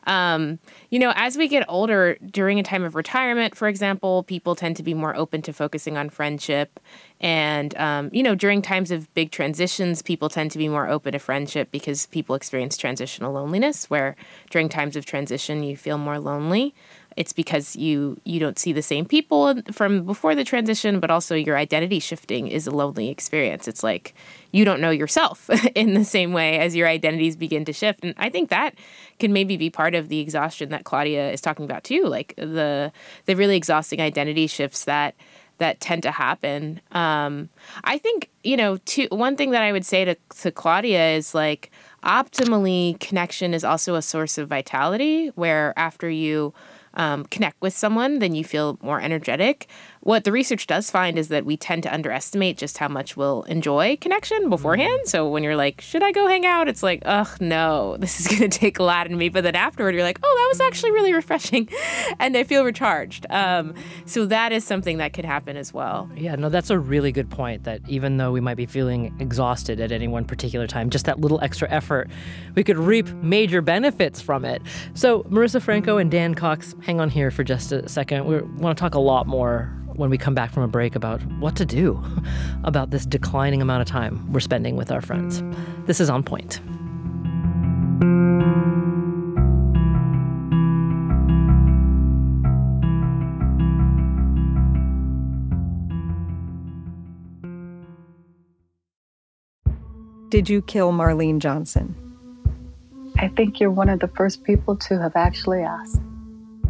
[0.07, 0.59] um,
[0.91, 4.77] you know, as we get older, during a time of retirement, for example, people tend
[4.77, 6.79] to be more open to focusing on friendship.
[7.21, 11.13] And, um, you know, during times of big transitions, people tend to be more open
[11.13, 14.17] to friendship because people experience transitional loneliness, where
[14.51, 16.75] during times of transition, you feel more lonely
[17.17, 21.35] it's because you you don't see the same people from before the transition but also
[21.35, 23.67] your identity shifting is a lonely experience.
[23.67, 24.15] It's like
[24.53, 28.05] you don't know yourself in the same way as your identities begin to shift.
[28.05, 28.75] And i think that
[29.19, 32.93] can maybe be part of the exhaustion that claudia is talking about too like the
[33.25, 35.15] the really exhausting identity shifts that
[35.59, 36.81] that tend to happen.
[36.93, 37.49] Um,
[37.85, 41.35] i think you know to, one thing that i would say to, to claudia is
[41.35, 41.71] like
[42.05, 46.55] optimally connection is also a source of vitality where after you
[46.97, 49.69] um, connect with someone, then you feel more energetic.
[50.07, 53.43] What the research does find is that we tend to underestimate just how much we'll
[53.43, 55.01] enjoy connection beforehand.
[55.03, 55.09] Mm.
[55.09, 56.69] So when you're like, should I go hang out?
[56.69, 59.31] It's like, ugh, no, this is going to take a lot in me.
[59.31, 61.69] But then afterward, you're like, oh, that was actually really refreshing.
[62.21, 63.27] and I feel recharged.
[63.31, 66.09] Um, so that is something that could happen as well.
[66.15, 69.81] Yeah, no, that's a really good point that even though we might be feeling exhausted
[69.81, 72.09] at any one particular time, just that little extra effort,
[72.55, 74.63] we could reap major benefits from it.
[74.95, 78.27] So Marisa Franco and Dan Cox, hang on here for just a second.
[78.27, 81.23] We want to talk a lot more when we come back from a break about
[81.39, 82.03] what to do
[82.65, 85.43] about this declining amount of time we're spending with our friends.
[85.87, 86.61] This is On Point.
[100.29, 101.95] Did you kill Marlene Johnson?
[103.19, 106.03] I think you're one of the first people to have actually asked.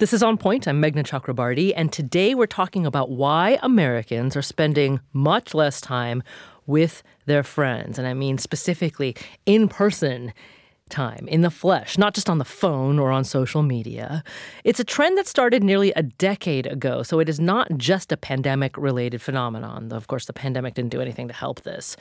[0.00, 0.66] This is On Point.
[0.66, 6.22] I'm Meghna Chakrabarti, and today we're talking about why Americans are spending much less time
[6.66, 7.98] with their friends.
[7.98, 10.32] And I mean specifically in person
[10.90, 14.22] time in the flesh, not just on the phone or on social media.
[14.64, 18.16] It's a trend that started nearly a decade ago, so it is not just a
[18.16, 19.92] pandemic related phenomenon.
[19.92, 21.96] Of course, the pandemic didn't do anything to help this.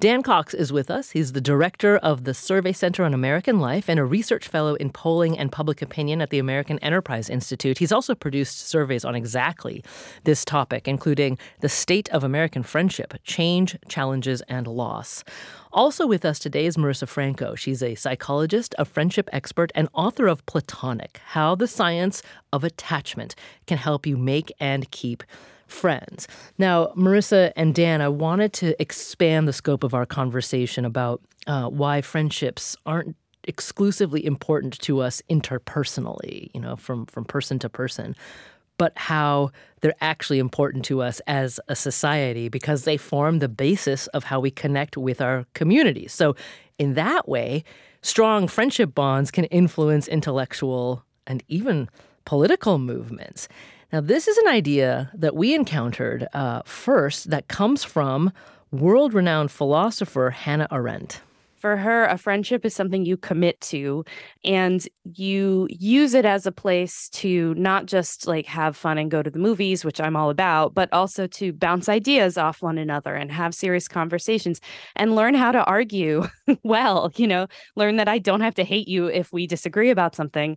[0.00, 1.10] Dan Cox is with us.
[1.10, 4.90] He's the director of the Survey Center on American Life and a research fellow in
[4.90, 7.78] polling and public opinion at the American Enterprise Institute.
[7.78, 9.82] He's also produced surveys on exactly
[10.22, 15.24] this topic, including the state of American friendship, change, challenges, and loss.
[15.78, 17.54] Also with us today is Marisa Franco.
[17.54, 22.20] She's a psychologist, a friendship expert, and author of Platonic How the Science
[22.52, 23.36] of Attachment
[23.68, 25.22] Can Help You Make and Keep
[25.68, 26.26] friends.
[26.58, 31.68] Now, Marisa and Dan, I wanted to expand the scope of our conversation about uh,
[31.68, 33.14] why friendships aren't
[33.44, 38.16] exclusively important to us interpersonally, you know, from, from person to person,
[38.78, 39.50] but how
[39.80, 44.40] they're actually important to us as a society because they form the basis of how
[44.40, 46.12] we connect with our communities.
[46.12, 46.34] So,
[46.78, 47.64] in that way,
[48.02, 51.88] strong friendship bonds can influence intellectual and even
[52.24, 53.48] political movements.
[53.92, 58.32] Now, this is an idea that we encountered uh, first that comes from
[58.70, 61.20] world renowned philosopher Hannah Arendt.
[61.58, 64.04] For her, a friendship is something you commit to
[64.44, 69.22] and you use it as a place to not just like have fun and go
[69.22, 73.14] to the movies, which I'm all about, but also to bounce ideas off one another
[73.14, 74.60] and have serious conversations
[74.94, 76.28] and learn how to argue
[76.62, 80.14] well, you know, learn that I don't have to hate you if we disagree about
[80.14, 80.56] something.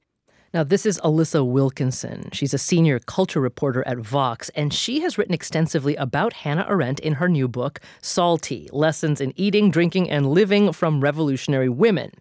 [0.54, 2.30] Now, this is Alissa Wilkinson.
[2.34, 7.00] She's a senior culture reporter at Vox, and she has written extensively about Hannah Arendt
[7.00, 12.12] in her new book, Salty Lessons in Eating, Drinking, and Living from Revolutionary Women.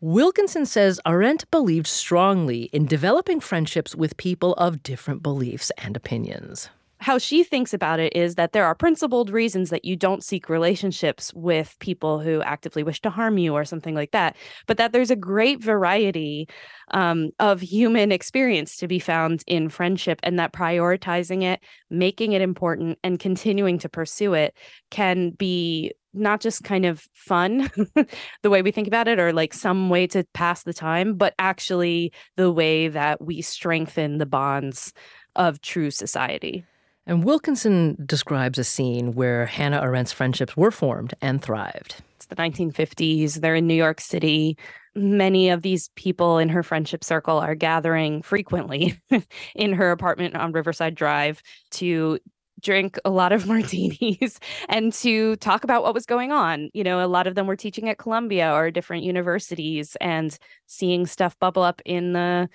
[0.00, 6.68] Wilkinson says Arendt believed strongly in developing friendships with people of different beliefs and opinions
[7.02, 10.48] how she thinks about it is that there are principled reasons that you don't seek
[10.48, 14.36] relationships with people who actively wish to harm you or something like that,
[14.68, 16.48] but that there's a great variety
[16.92, 21.58] um, of human experience to be found in friendship, and that prioritizing it,
[21.90, 24.56] making it important, and continuing to pursue it
[24.90, 27.68] can be not just kind of fun
[28.42, 31.34] the way we think about it or like some way to pass the time but
[31.38, 34.92] actually the way that we strengthen the bonds
[35.36, 36.66] of true society
[37.06, 41.96] and Wilkinson describes a scene where Hannah Arendt's friendships were formed and thrived.
[42.16, 43.40] It's the 1950s.
[43.40, 44.56] They're in New York City.
[44.94, 49.00] Many of these people in her friendship circle are gathering frequently
[49.54, 51.42] in her apartment on Riverside Drive
[51.72, 52.18] to
[52.60, 54.38] drink a lot of martinis
[54.68, 56.70] and to talk about what was going on.
[56.72, 61.06] You know, a lot of them were teaching at Columbia or different universities and seeing
[61.06, 62.48] stuff bubble up in the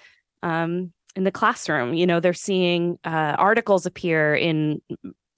[0.43, 1.95] um, in the classroom.
[1.95, 4.80] You know, they're seeing uh, articles appear in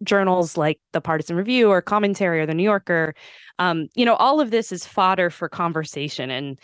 [0.04, 3.16] journals like the Partisan Review or Commentary or the New Yorker.
[3.60, 6.60] Um, you know, all of this is fodder for conversation and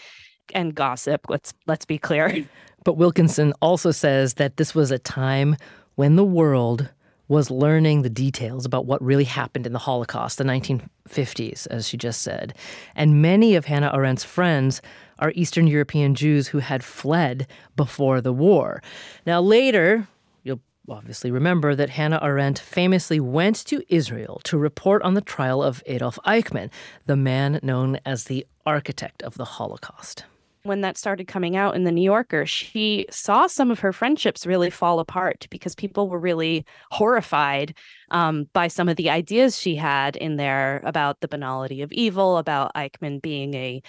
[0.53, 1.21] and gossip.
[1.29, 2.45] Let's let's be clear.
[2.83, 5.55] But Wilkinson also says that this was a time
[5.95, 6.87] when the world
[7.27, 11.97] was learning the details about what really happened in the Holocaust, the 1950s, as she
[11.97, 12.53] just said.
[12.95, 14.83] And many of Hannah Arendt's friends
[15.19, 18.81] are Eastern European Jews who had fled before the war.
[19.25, 20.07] Now, later,
[20.43, 25.63] you'll obviously remember that Hannah Arendt famously went to Israel to report on the trial
[25.63, 26.71] of Adolf Eichmann,
[27.05, 30.25] the man known as the architect of the Holocaust
[30.65, 34.47] when that started coming out in the New Yorker, she saw some of her friendships
[34.47, 37.75] really fall apart because people were really horrified
[38.09, 42.37] um, by some of the ideas she had in there about the banality of evil,
[42.37, 43.81] about Eichmann being a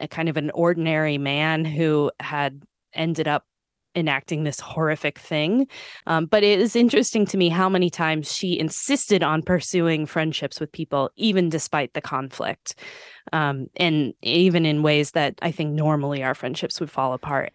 [0.00, 2.62] a kind of an ordinary man who had
[2.94, 3.44] ended up
[3.96, 5.68] enacting this horrific thing.
[6.06, 10.60] Um, but it is interesting to me how many times she insisted on pursuing friendships
[10.60, 12.74] with people, even despite the conflict,
[13.32, 17.52] um, and even in ways that I think normally our friendships would fall apart.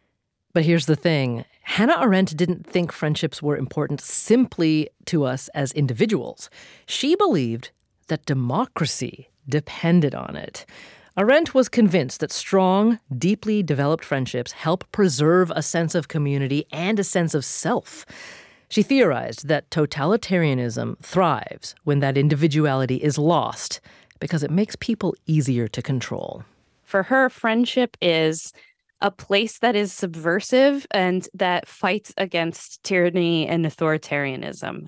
[0.54, 5.72] But here's the thing Hannah Arendt didn't think friendships were important simply to us as
[5.74, 6.50] individuals.
[6.88, 7.72] She believed
[8.08, 10.66] that democracy depended on it.
[11.18, 17.00] Arendt was convinced that strong, deeply developed friendships help preserve a sense of community and
[17.00, 18.06] a sense of self.
[18.70, 23.82] She theorized that totalitarianism thrives when that individuality is lost
[24.20, 26.44] because it makes people easier to control.
[26.84, 28.54] For her, friendship is
[29.02, 34.88] a place that is subversive and that fights against tyranny and authoritarianism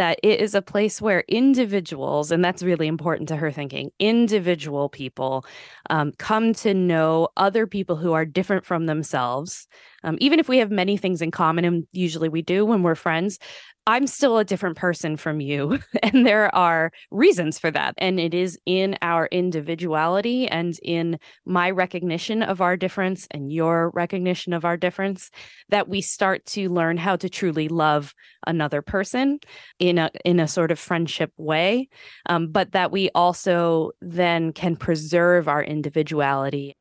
[0.00, 4.88] that it is a place where individuals, and that's really important to her thinking, individual
[4.88, 5.44] people
[5.90, 9.68] um, come to know other people who are different from themselves.
[10.04, 12.94] Um, even if we have many things in common, and usually we do when we're
[12.94, 13.38] friends,
[13.86, 15.80] I'm still a different person from you.
[16.02, 17.94] And there are reasons for that.
[17.98, 23.90] And it is in our individuality and in my recognition of our difference and your
[23.90, 25.30] recognition of our difference
[25.68, 28.14] that we start to learn how to truly love
[28.46, 29.38] another person
[29.78, 31.88] in a in a sort of friendship way.
[32.26, 36.76] Um, but that we also then can preserve our individuality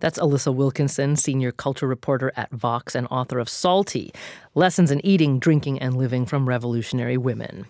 [0.00, 4.12] that's Alissa Wilkinson, senior culture reporter at Vox and author of Salty
[4.54, 7.66] Lessons in Eating, Drinking, and Living from Revolutionary Women.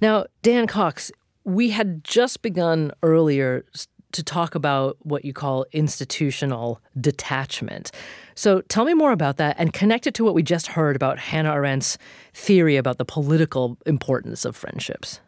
[0.00, 1.10] Now, Dan Cox,
[1.44, 3.64] we had just begun earlier
[4.12, 7.92] to talk about what you call institutional detachment.
[8.34, 11.18] So tell me more about that and connect it to what we just heard about
[11.18, 11.96] Hannah Arendt's
[12.34, 15.20] theory about the political importance of friendships.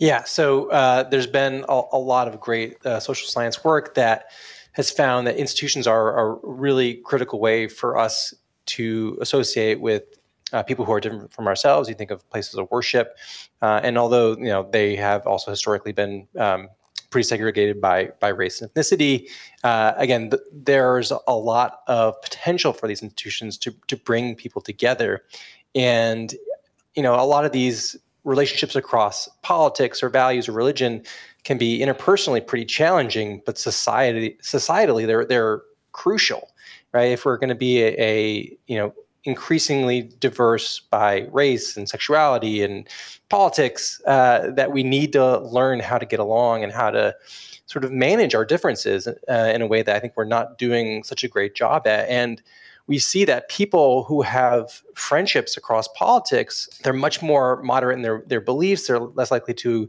[0.00, 4.30] Yeah, so uh, there's been a, a, lot of great uh, social science work that
[4.72, 8.34] has found that institutions are, a really critical way for us
[8.66, 10.04] to associate with
[10.52, 11.88] uh, people who are different from ourselves.
[11.88, 13.16] You think of places of worship,
[13.62, 16.68] uh, and although you know they have also historically been um,
[17.10, 19.28] pretty segregated by by race and ethnicity,
[19.64, 24.60] uh, again, th- there's a lot of potential for these institutions to to bring people
[24.60, 25.22] together,
[25.74, 26.34] and
[26.94, 31.02] you know a lot of these relationships across politics or values or religion
[31.44, 35.62] can be interpersonally pretty challenging, but society societally they're they're
[35.92, 36.50] crucial,
[36.92, 37.10] right?
[37.12, 42.62] If we're going to be a, a you know increasingly diverse by race and sexuality
[42.62, 42.88] and
[43.28, 47.14] politics, uh, that we need to learn how to get along and how to
[47.66, 51.04] sort of manage our differences uh, in a way that I think we're not doing
[51.04, 52.08] such a great job at.
[52.08, 52.42] And
[52.88, 58.24] we see that people who have friendships across politics, they're much more moderate in their,
[58.26, 58.88] their beliefs.
[58.88, 59.88] They're less likely to,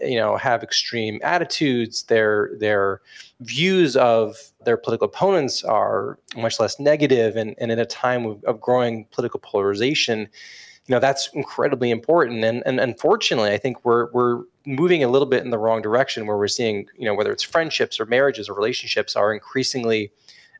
[0.00, 2.04] you know, have extreme attitudes.
[2.04, 3.00] Their their
[3.40, 7.36] views of their political opponents are much less negative.
[7.36, 10.20] And, and in a time of, of growing political polarization,
[10.86, 12.44] you know, that's incredibly important.
[12.44, 16.26] And, and unfortunately, I think we're we're moving a little bit in the wrong direction
[16.26, 20.12] where we're seeing, you know, whether it's friendships or marriages or relationships are increasingly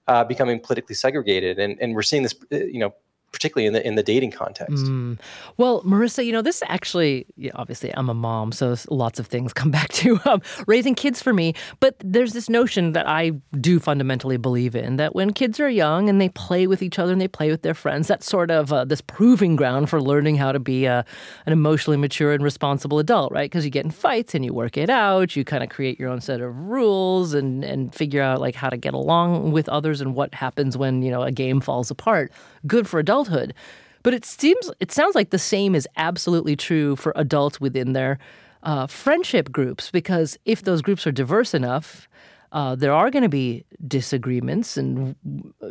[0.09, 2.95] uh, becoming politically segregated, and and we're seeing this, uh, you know,
[3.37, 4.87] particularly in the in the dating context.
[4.87, 5.19] Mm.
[5.59, 9.53] Well, Marisa, you know, this actually, yeah, obviously, I'm a mom, so lots of things
[9.61, 11.53] come back to um, raising kids for me.
[11.79, 16.09] But there's this notion that I do fundamentally believe in that when kids are young
[16.09, 18.73] and they play with each other and they play with their friends, that's sort of
[18.73, 21.03] uh, this proving ground for learning how to be uh,
[21.45, 23.51] an emotionally mature and responsible adult, right?
[23.51, 26.09] Because you get in fights and you work it out, you kind of create your
[26.09, 30.01] own set of rules and and figure out like how to get along with others
[30.01, 32.33] and what happens when you know a game falls apart.
[32.67, 33.55] Good for adults adulthood.
[34.03, 38.19] But it seems it sounds like the same is absolutely true for adults within their
[38.63, 42.09] uh, friendship groups because if those groups are diverse enough,
[42.53, 45.17] uh, there are going to be disagreements and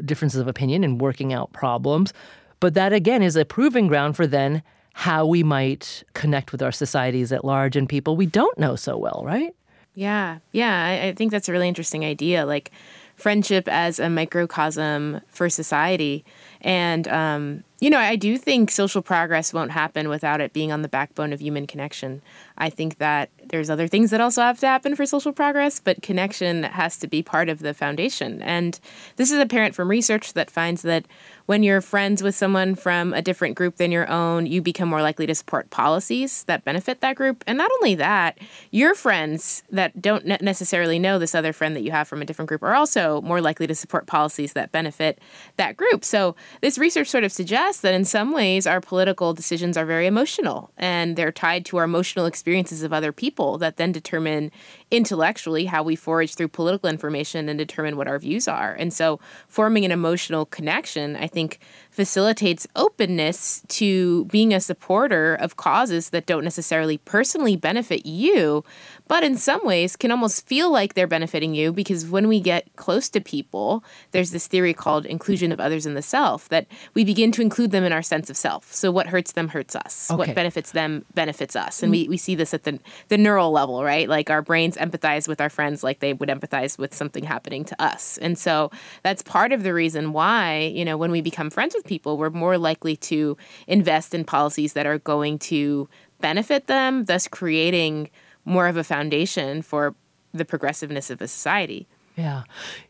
[0.04, 2.14] differences of opinion and working out problems.
[2.60, 4.62] But that again is a proving ground for then
[4.94, 8.98] how we might connect with our societies at large and people we don't know so
[8.98, 9.54] well, right?
[9.94, 12.46] Yeah, yeah, I, I think that's a really interesting idea.
[12.46, 12.72] Like
[13.16, 16.26] friendship as a microcosm for society.
[16.66, 20.82] And, um, you know, I do think social progress won't happen without it being on
[20.82, 22.24] the backbone of human connection.
[22.58, 26.02] I think that there's other things that also have to happen for social progress, but
[26.02, 28.42] connection has to be part of the foundation.
[28.42, 28.80] And
[29.16, 31.06] this is apparent from research that finds that
[31.46, 35.04] when you're friends with someone from a different group than your own, you become more
[35.04, 37.44] likely to support policies that benefit that group.
[37.46, 38.40] And not only that,
[38.72, 42.50] your friends that don't necessarily know this other friend that you have from a different
[42.50, 45.20] group are also more likely to support policies that benefit
[45.58, 46.04] that group.
[46.04, 50.08] So this research sort of suggests that in some ways our political decisions are very
[50.08, 54.52] emotional and they're tied to our emotional experiences of other people that then determine
[54.92, 58.74] intellectually how we forage through political information and determine what our views are.
[58.74, 61.60] And so forming an emotional connection, I think
[61.96, 68.66] facilitates openness to being a supporter of causes that don't necessarily personally benefit you,
[69.08, 72.68] but in some ways can almost feel like they're benefiting you because when we get
[72.76, 73.82] close to people,
[74.12, 77.72] there's this theory called inclusion of others in the self that we begin to include
[77.72, 78.74] them in our sense of self.
[78.74, 80.12] So what hurts them hurts us.
[80.12, 80.18] Okay.
[80.18, 81.82] What benefits them benefits us.
[81.82, 81.98] And mm.
[81.98, 82.78] we, we see this at the
[83.08, 84.10] the neural level, right?
[84.10, 87.82] Like our brains empathize with our friends like they would empathize with something happening to
[87.82, 88.18] us.
[88.18, 88.70] And so
[89.02, 92.30] that's part of the reason why, you know, when we become friends with people, we're
[92.30, 95.88] more likely to invest in policies that are going to
[96.20, 98.10] benefit them, thus creating
[98.46, 99.96] more of a foundation for
[100.34, 101.88] the progressiveness of the society.
[102.16, 102.44] Yeah.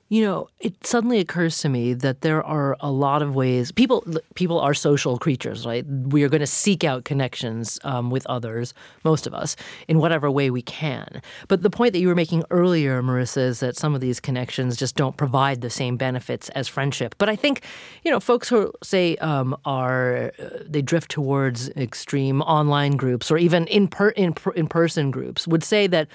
[0.07, 4.03] You know, it suddenly occurs to me that there are a lot of ways people
[4.35, 5.83] people are social creatures, right?
[5.87, 9.55] We are going to seek out connections um, with others, most of us,
[9.87, 11.23] in whatever way we can.
[11.47, 14.77] But the point that you were making earlier, Marisa, is that some of these connections
[14.77, 17.15] just don't provide the same benefits as friendship.
[17.17, 17.63] But I think,
[18.03, 23.39] you know, folks who say um, are uh, they drift towards extreme online groups or
[23.39, 26.07] even in per, in in person groups would say that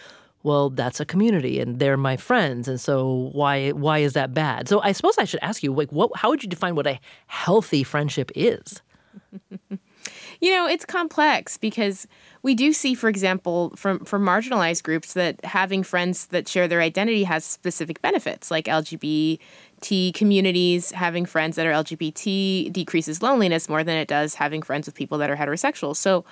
[0.43, 2.67] well, that's a community and they're my friends.
[2.69, 4.69] And so why why is that bad?
[4.69, 6.99] So I suppose I should ask you, like, what how would you define what a
[7.27, 8.81] healthy friendship is?
[10.41, 12.07] you know, it's complex because
[12.43, 16.81] we do see, for example, from from marginalized groups that having friends that share their
[16.81, 23.85] identity has specific benefits, like LGBT communities, having friends that are LGBT decreases loneliness more
[23.85, 25.95] than it does having friends with people that are heterosexual.
[25.95, 26.25] So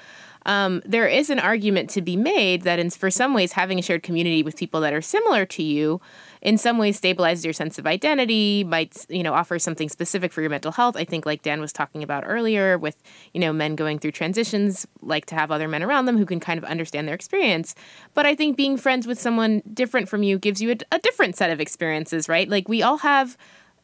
[0.49, 3.83] um, there is an argument to be made that in, for some ways having a
[3.83, 6.01] shared community with people that are similar to you
[6.41, 10.41] in some ways stabilizes your sense of identity might you know offer something specific for
[10.41, 10.97] your mental health.
[10.97, 12.97] I think like dan was talking about earlier with
[13.35, 16.41] you know men going through transitions like to have other men around them who can
[16.41, 17.75] kind of understand their experience.
[18.15, 21.37] But i think being friends with someone different from you gives you a, a different
[21.37, 22.49] set of experiences right?
[22.49, 23.37] Like we all have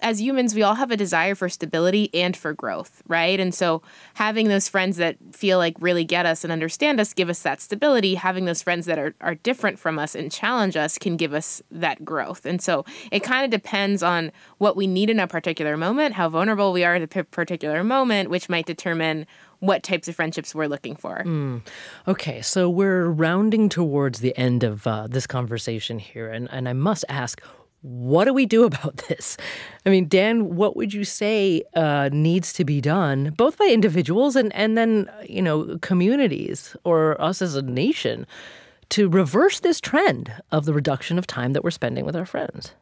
[0.05, 3.41] as humans, we all have a desire for stability and for growth, right?
[3.41, 3.81] And so
[4.13, 7.63] having those friends that feel like really get us and understand us give us that
[7.63, 8.15] stability.
[8.17, 11.63] Having those friends that are, are different from us and challenge us can give us
[11.71, 12.45] that growth.
[12.45, 16.29] And so it kind of depends on what we need in a particular moment, how
[16.29, 19.27] vulnerable we are at a particular moment, which might determine
[19.61, 21.23] what types of friendships we're looking for.
[21.25, 21.63] Mm.
[22.07, 26.75] Okay, so we're rounding towards the end of uh, this conversation here, and, and I
[26.75, 27.41] must ask,
[27.85, 29.37] what do we do about this?
[29.85, 34.37] I mean, Dan, what would you say uh, needs to be done, both by individuals
[34.37, 38.27] and, and then, you know, communities or us as a nation
[38.91, 42.73] to reverse this trend of the reduction of time that we're spending with our friends?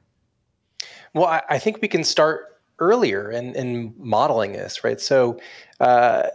[1.15, 5.01] Well, I, I think we can start earlier in, in modeling this, right?
[5.01, 5.41] So
[5.81, 6.29] uh,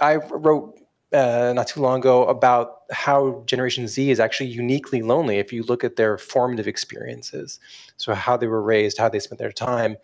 [0.00, 0.79] I wrote
[1.12, 5.62] uh, not too long ago about how Generation Z is actually uniquely lonely if you
[5.62, 7.58] look at their formative experiences.
[7.96, 9.96] So, how they were raised, how they spent their time.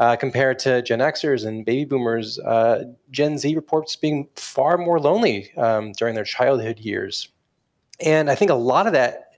[0.00, 4.98] Uh, compared to Gen Xers and baby boomers, uh, Gen Z reports being far more
[4.98, 7.28] lonely um, during their childhood years.
[8.00, 9.33] And I think a lot of that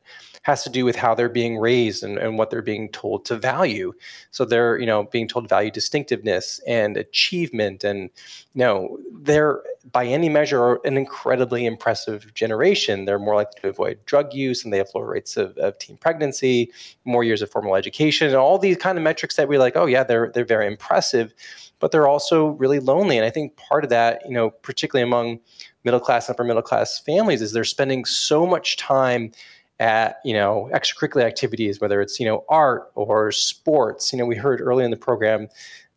[0.47, 3.36] has to do with how they're being raised and, and what they're being told to
[3.36, 3.92] value.
[4.30, 7.82] So they're, you know, being told to value distinctiveness and achievement.
[7.82, 8.11] And,
[8.55, 13.07] you know, they're by any measure an incredibly impressive generation.
[13.07, 15.97] They're more likely to avoid drug use and they have lower rates of, of teen
[15.97, 16.70] pregnancy,
[17.05, 19.86] more years of formal education, and all these kind of metrics that we're like, oh
[19.86, 21.34] yeah, they're they're very impressive,
[21.80, 23.16] but they're also really lonely.
[23.16, 25.40] And I think part of that, you know, particularly among
[25.82, 29.32] middle class, upper middle class families, is they're spending so much time
[29.79, 34.12] at you know extracurricular activities, whether it's you know art or sports.
[34.12, 35.49] You know, we heard early in the program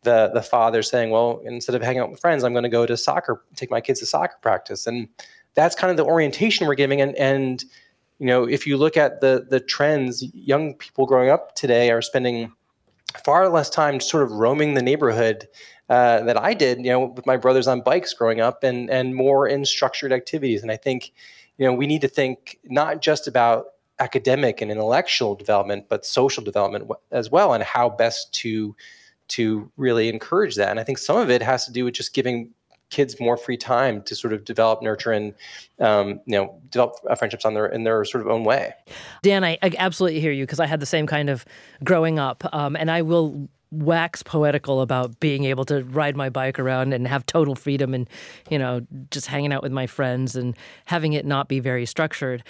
[0.03, 2.85] the the father saying, "Well, instead of hanging out with friends, I'm going to go
[2.85, 5.07] to soccer, take my kids to soccer practice," and
[5.55, 7.01] that's kind of the orientation we're giving.
[7.01, 7.63] And and
[8.19, 12.01] you know, if you look at the the trends, young people growing up today are
[12.01, 12.51] spending
[13.25, 15.47] far less time sort of roaming the neighborhood
[15.89, 19.15] uh, that I did, you know, with my brothers on bikes growing up, and and
[19.15, 20.61] more in structured activities.
[20.61, 21.11] And I think
[21.59, 23.65] you know, we need to think not just about
[23.99, 28.75] academic and intellectual development, but social development as well, and how best to
[29.27, 30.69] to really encourage that.
[30.69, 32.51] And I think some of it has to do with just giving
[32.89, 35.35] kids more free time to sort of develop, nurture, and
[35.79, 38.73] um, you know develop friendships on their in their sort of own way.
[39.21, 41.43] Dan, I, I absolutely hear you because I had the same kind of
[41.83, 46.57] growing up, um, and I will wax poetical about being able to ride my bike
[46.57, 48.09] around and have total freedom and
[48.49, 50.55] you know just hanging out with my friends and
[50.85, 52.43] having it not be very structured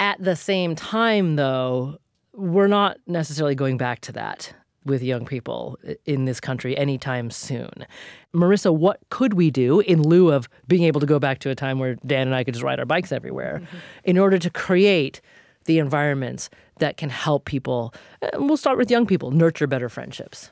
[0.00, 1.98] at the same time though
[2.34, 4.52] we're not necessarily going back to that
[4.84, 7.86] with young people in this country anytime soon.
[8.34, 11.54] Marisa, what could we do in lieu of being able to go back to a
[11.54, 13.76] time where Dan and I could just ride our bikes everywhere mm-hmm.
[14.04, 15.20] in order to create
[15.64, 17.94] the environments that can help people.
[18.20, 20.50] And we'll start with young people, nurture better friendships.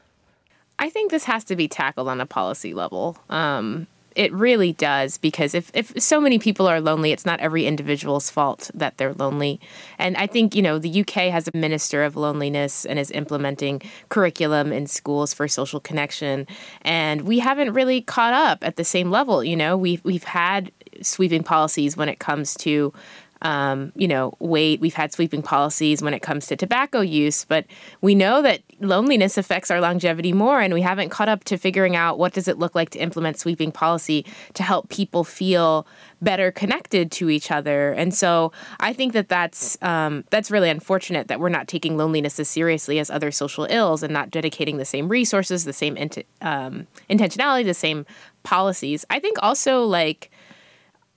[0.78, 3.16] I think this has to be tackled on a policy level.
[3.30, 7.66] Um, it really does because if, if so many people are lonely, it's not every
[7.66, 9.60] individual's fault that they're lonely.
[9.98, 13.82] And I think, you know, the UK has a minister of loneliness and is implementing
[14.08, 16.46] curriculum in schools for social connection.
[16.82, 19.42] And we haven't really caught up at the same level.
[19.42, 22.92] You know, we've, we've had sweeping policies when it comes to
[23.42, 24.80] um, you know, weight.
[24.80, 27.66] We've had sweeping policies when it comes to tobacco use, but
[28.00, 31.96] we know that loneliness affects our longevity more, and we haven't caught up to figuring
[31.96, 34.24] out what does it look like to implement sweeping policy
[34.54, 35.86] to help people feel
[36.20, 37.92] better connected to each other.
[37.92, 42.38] And so I think that that's um, that's really unfortunate that we're not taking loneliness
[42.38, 46.26] as seriously as other social ills and not dedicating the same resources, the same int-
[46.40, 48.06] um, intentionality, the same
[48.44, 49.04] policies.
[49.10, 50.30] I think also like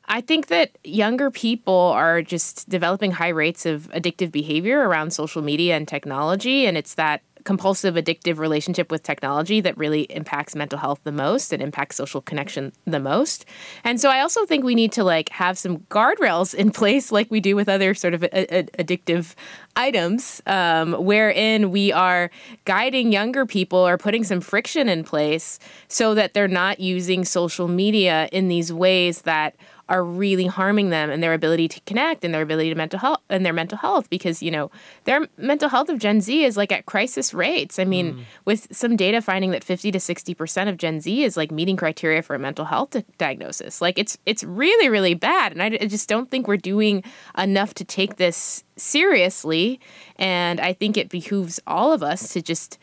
[0.07, 5.41] I think that younger people are just developing high rates of addictive behavior around social
[5.41, 6.65] media and technology.
[6.65, 11.53] And it's that compulsive addictive relationship with technology that really impacts mental health the most
[11.53, 13.45] and impacts social connection the most.
[13.83, 17.29] And so I also think we need to like have some guardrails in place like
[17.29, 19.35] we do with other sort of a- a- addictive
[19.75, 22.31] items um, wherein we are
[22.65, 27.67] guiding younger people or putting some friction in place so that they're not using social
[27.67, 29.55] media in these ways that
[29.87, 33.21] are really harming them and their ability to connect and their ability to mental health
[33.29, 34.71] and their mental health because you know
[35.03, 37.77] their mental health of Gen Z is like at crisis rates.
[37.77, 38.23] I mean, mm.
[38.45, 42.21] with some data finding that 50 to 60% of Gen Z is like meeting criteria
[42.21, 43.81] for a mental health diagnosis.
[43.81, 47.03] Like it's it's really really bad and I, I just don't think we're doing
[47.37, 49.79] enough to take this seriously
[50.17, 52.77] and I think it behooves all of us to just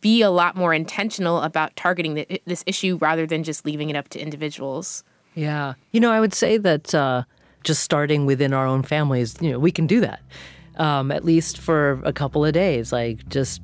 [0.00, 3.96] be a lot more intentional about targeting the, this issue rather than just leaving it
[3.96, 5.04] up to individuals.
[5.36, 5.74] Yeah.
[5.92, 7.22] You know, I would say that uh,
[7.62, 10.20] just starting within our own families, you know, we can do that.
[10.78, 13.62] Um, at least for a couple of days, like just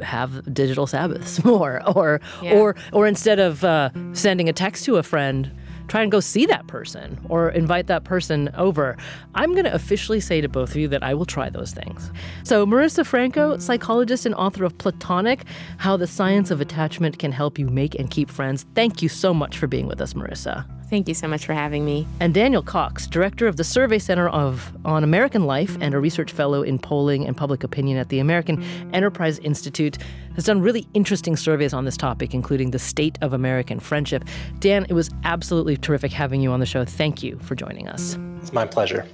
[0.00, 2.54] have digital Sabbaths more, or yeah.
[2.54, 5.50] or or instead of uh, sending a text to a friend,
[5.88, 8.96] try and go see that person or invite that person over.
[9.34, 12.10] I'm going to officially say to both of you that I will try those things.
[12.44, 15.44] So, Marisa Franco, psychologist and author of Platonic
[15.76, 18.64] How the Science of Attachment Can Help You Make and Keep Friends.
[18.74, 20.66] Thank you so much for being with us, Marisa.
[20.90, 22.06] Thank you so much for having me.
[22.20, 26.30] And Daniel Cox, director of the Survey Center of on American Life and a research
[26.30, 28.62] fellow in polling and public opinion at the American
[28.92, 29.98] Enterprise Institute,
[30.34, 34.24] has done really interesting surveys on this topic, including the state of American friendship.
[34.60, 36.84] Dan, it was absolutely terrific having you on the show.
[36.84, 38.18] Thank you for joining us.
[38.40, 39.06] It's my pleasure.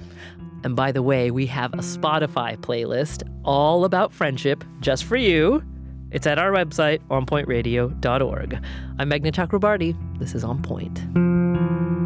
[0.63, 5.63] And by the way, we have a Spotify playlist all about friendship just for you.
[6.11, 8.59] It's at our website, onpointradio.org.
[8.99, 10.19] I'm Meghna Chakrabarti.
[10.19, 11.40] This is On Point.
[11.53, 12.00] Thank you.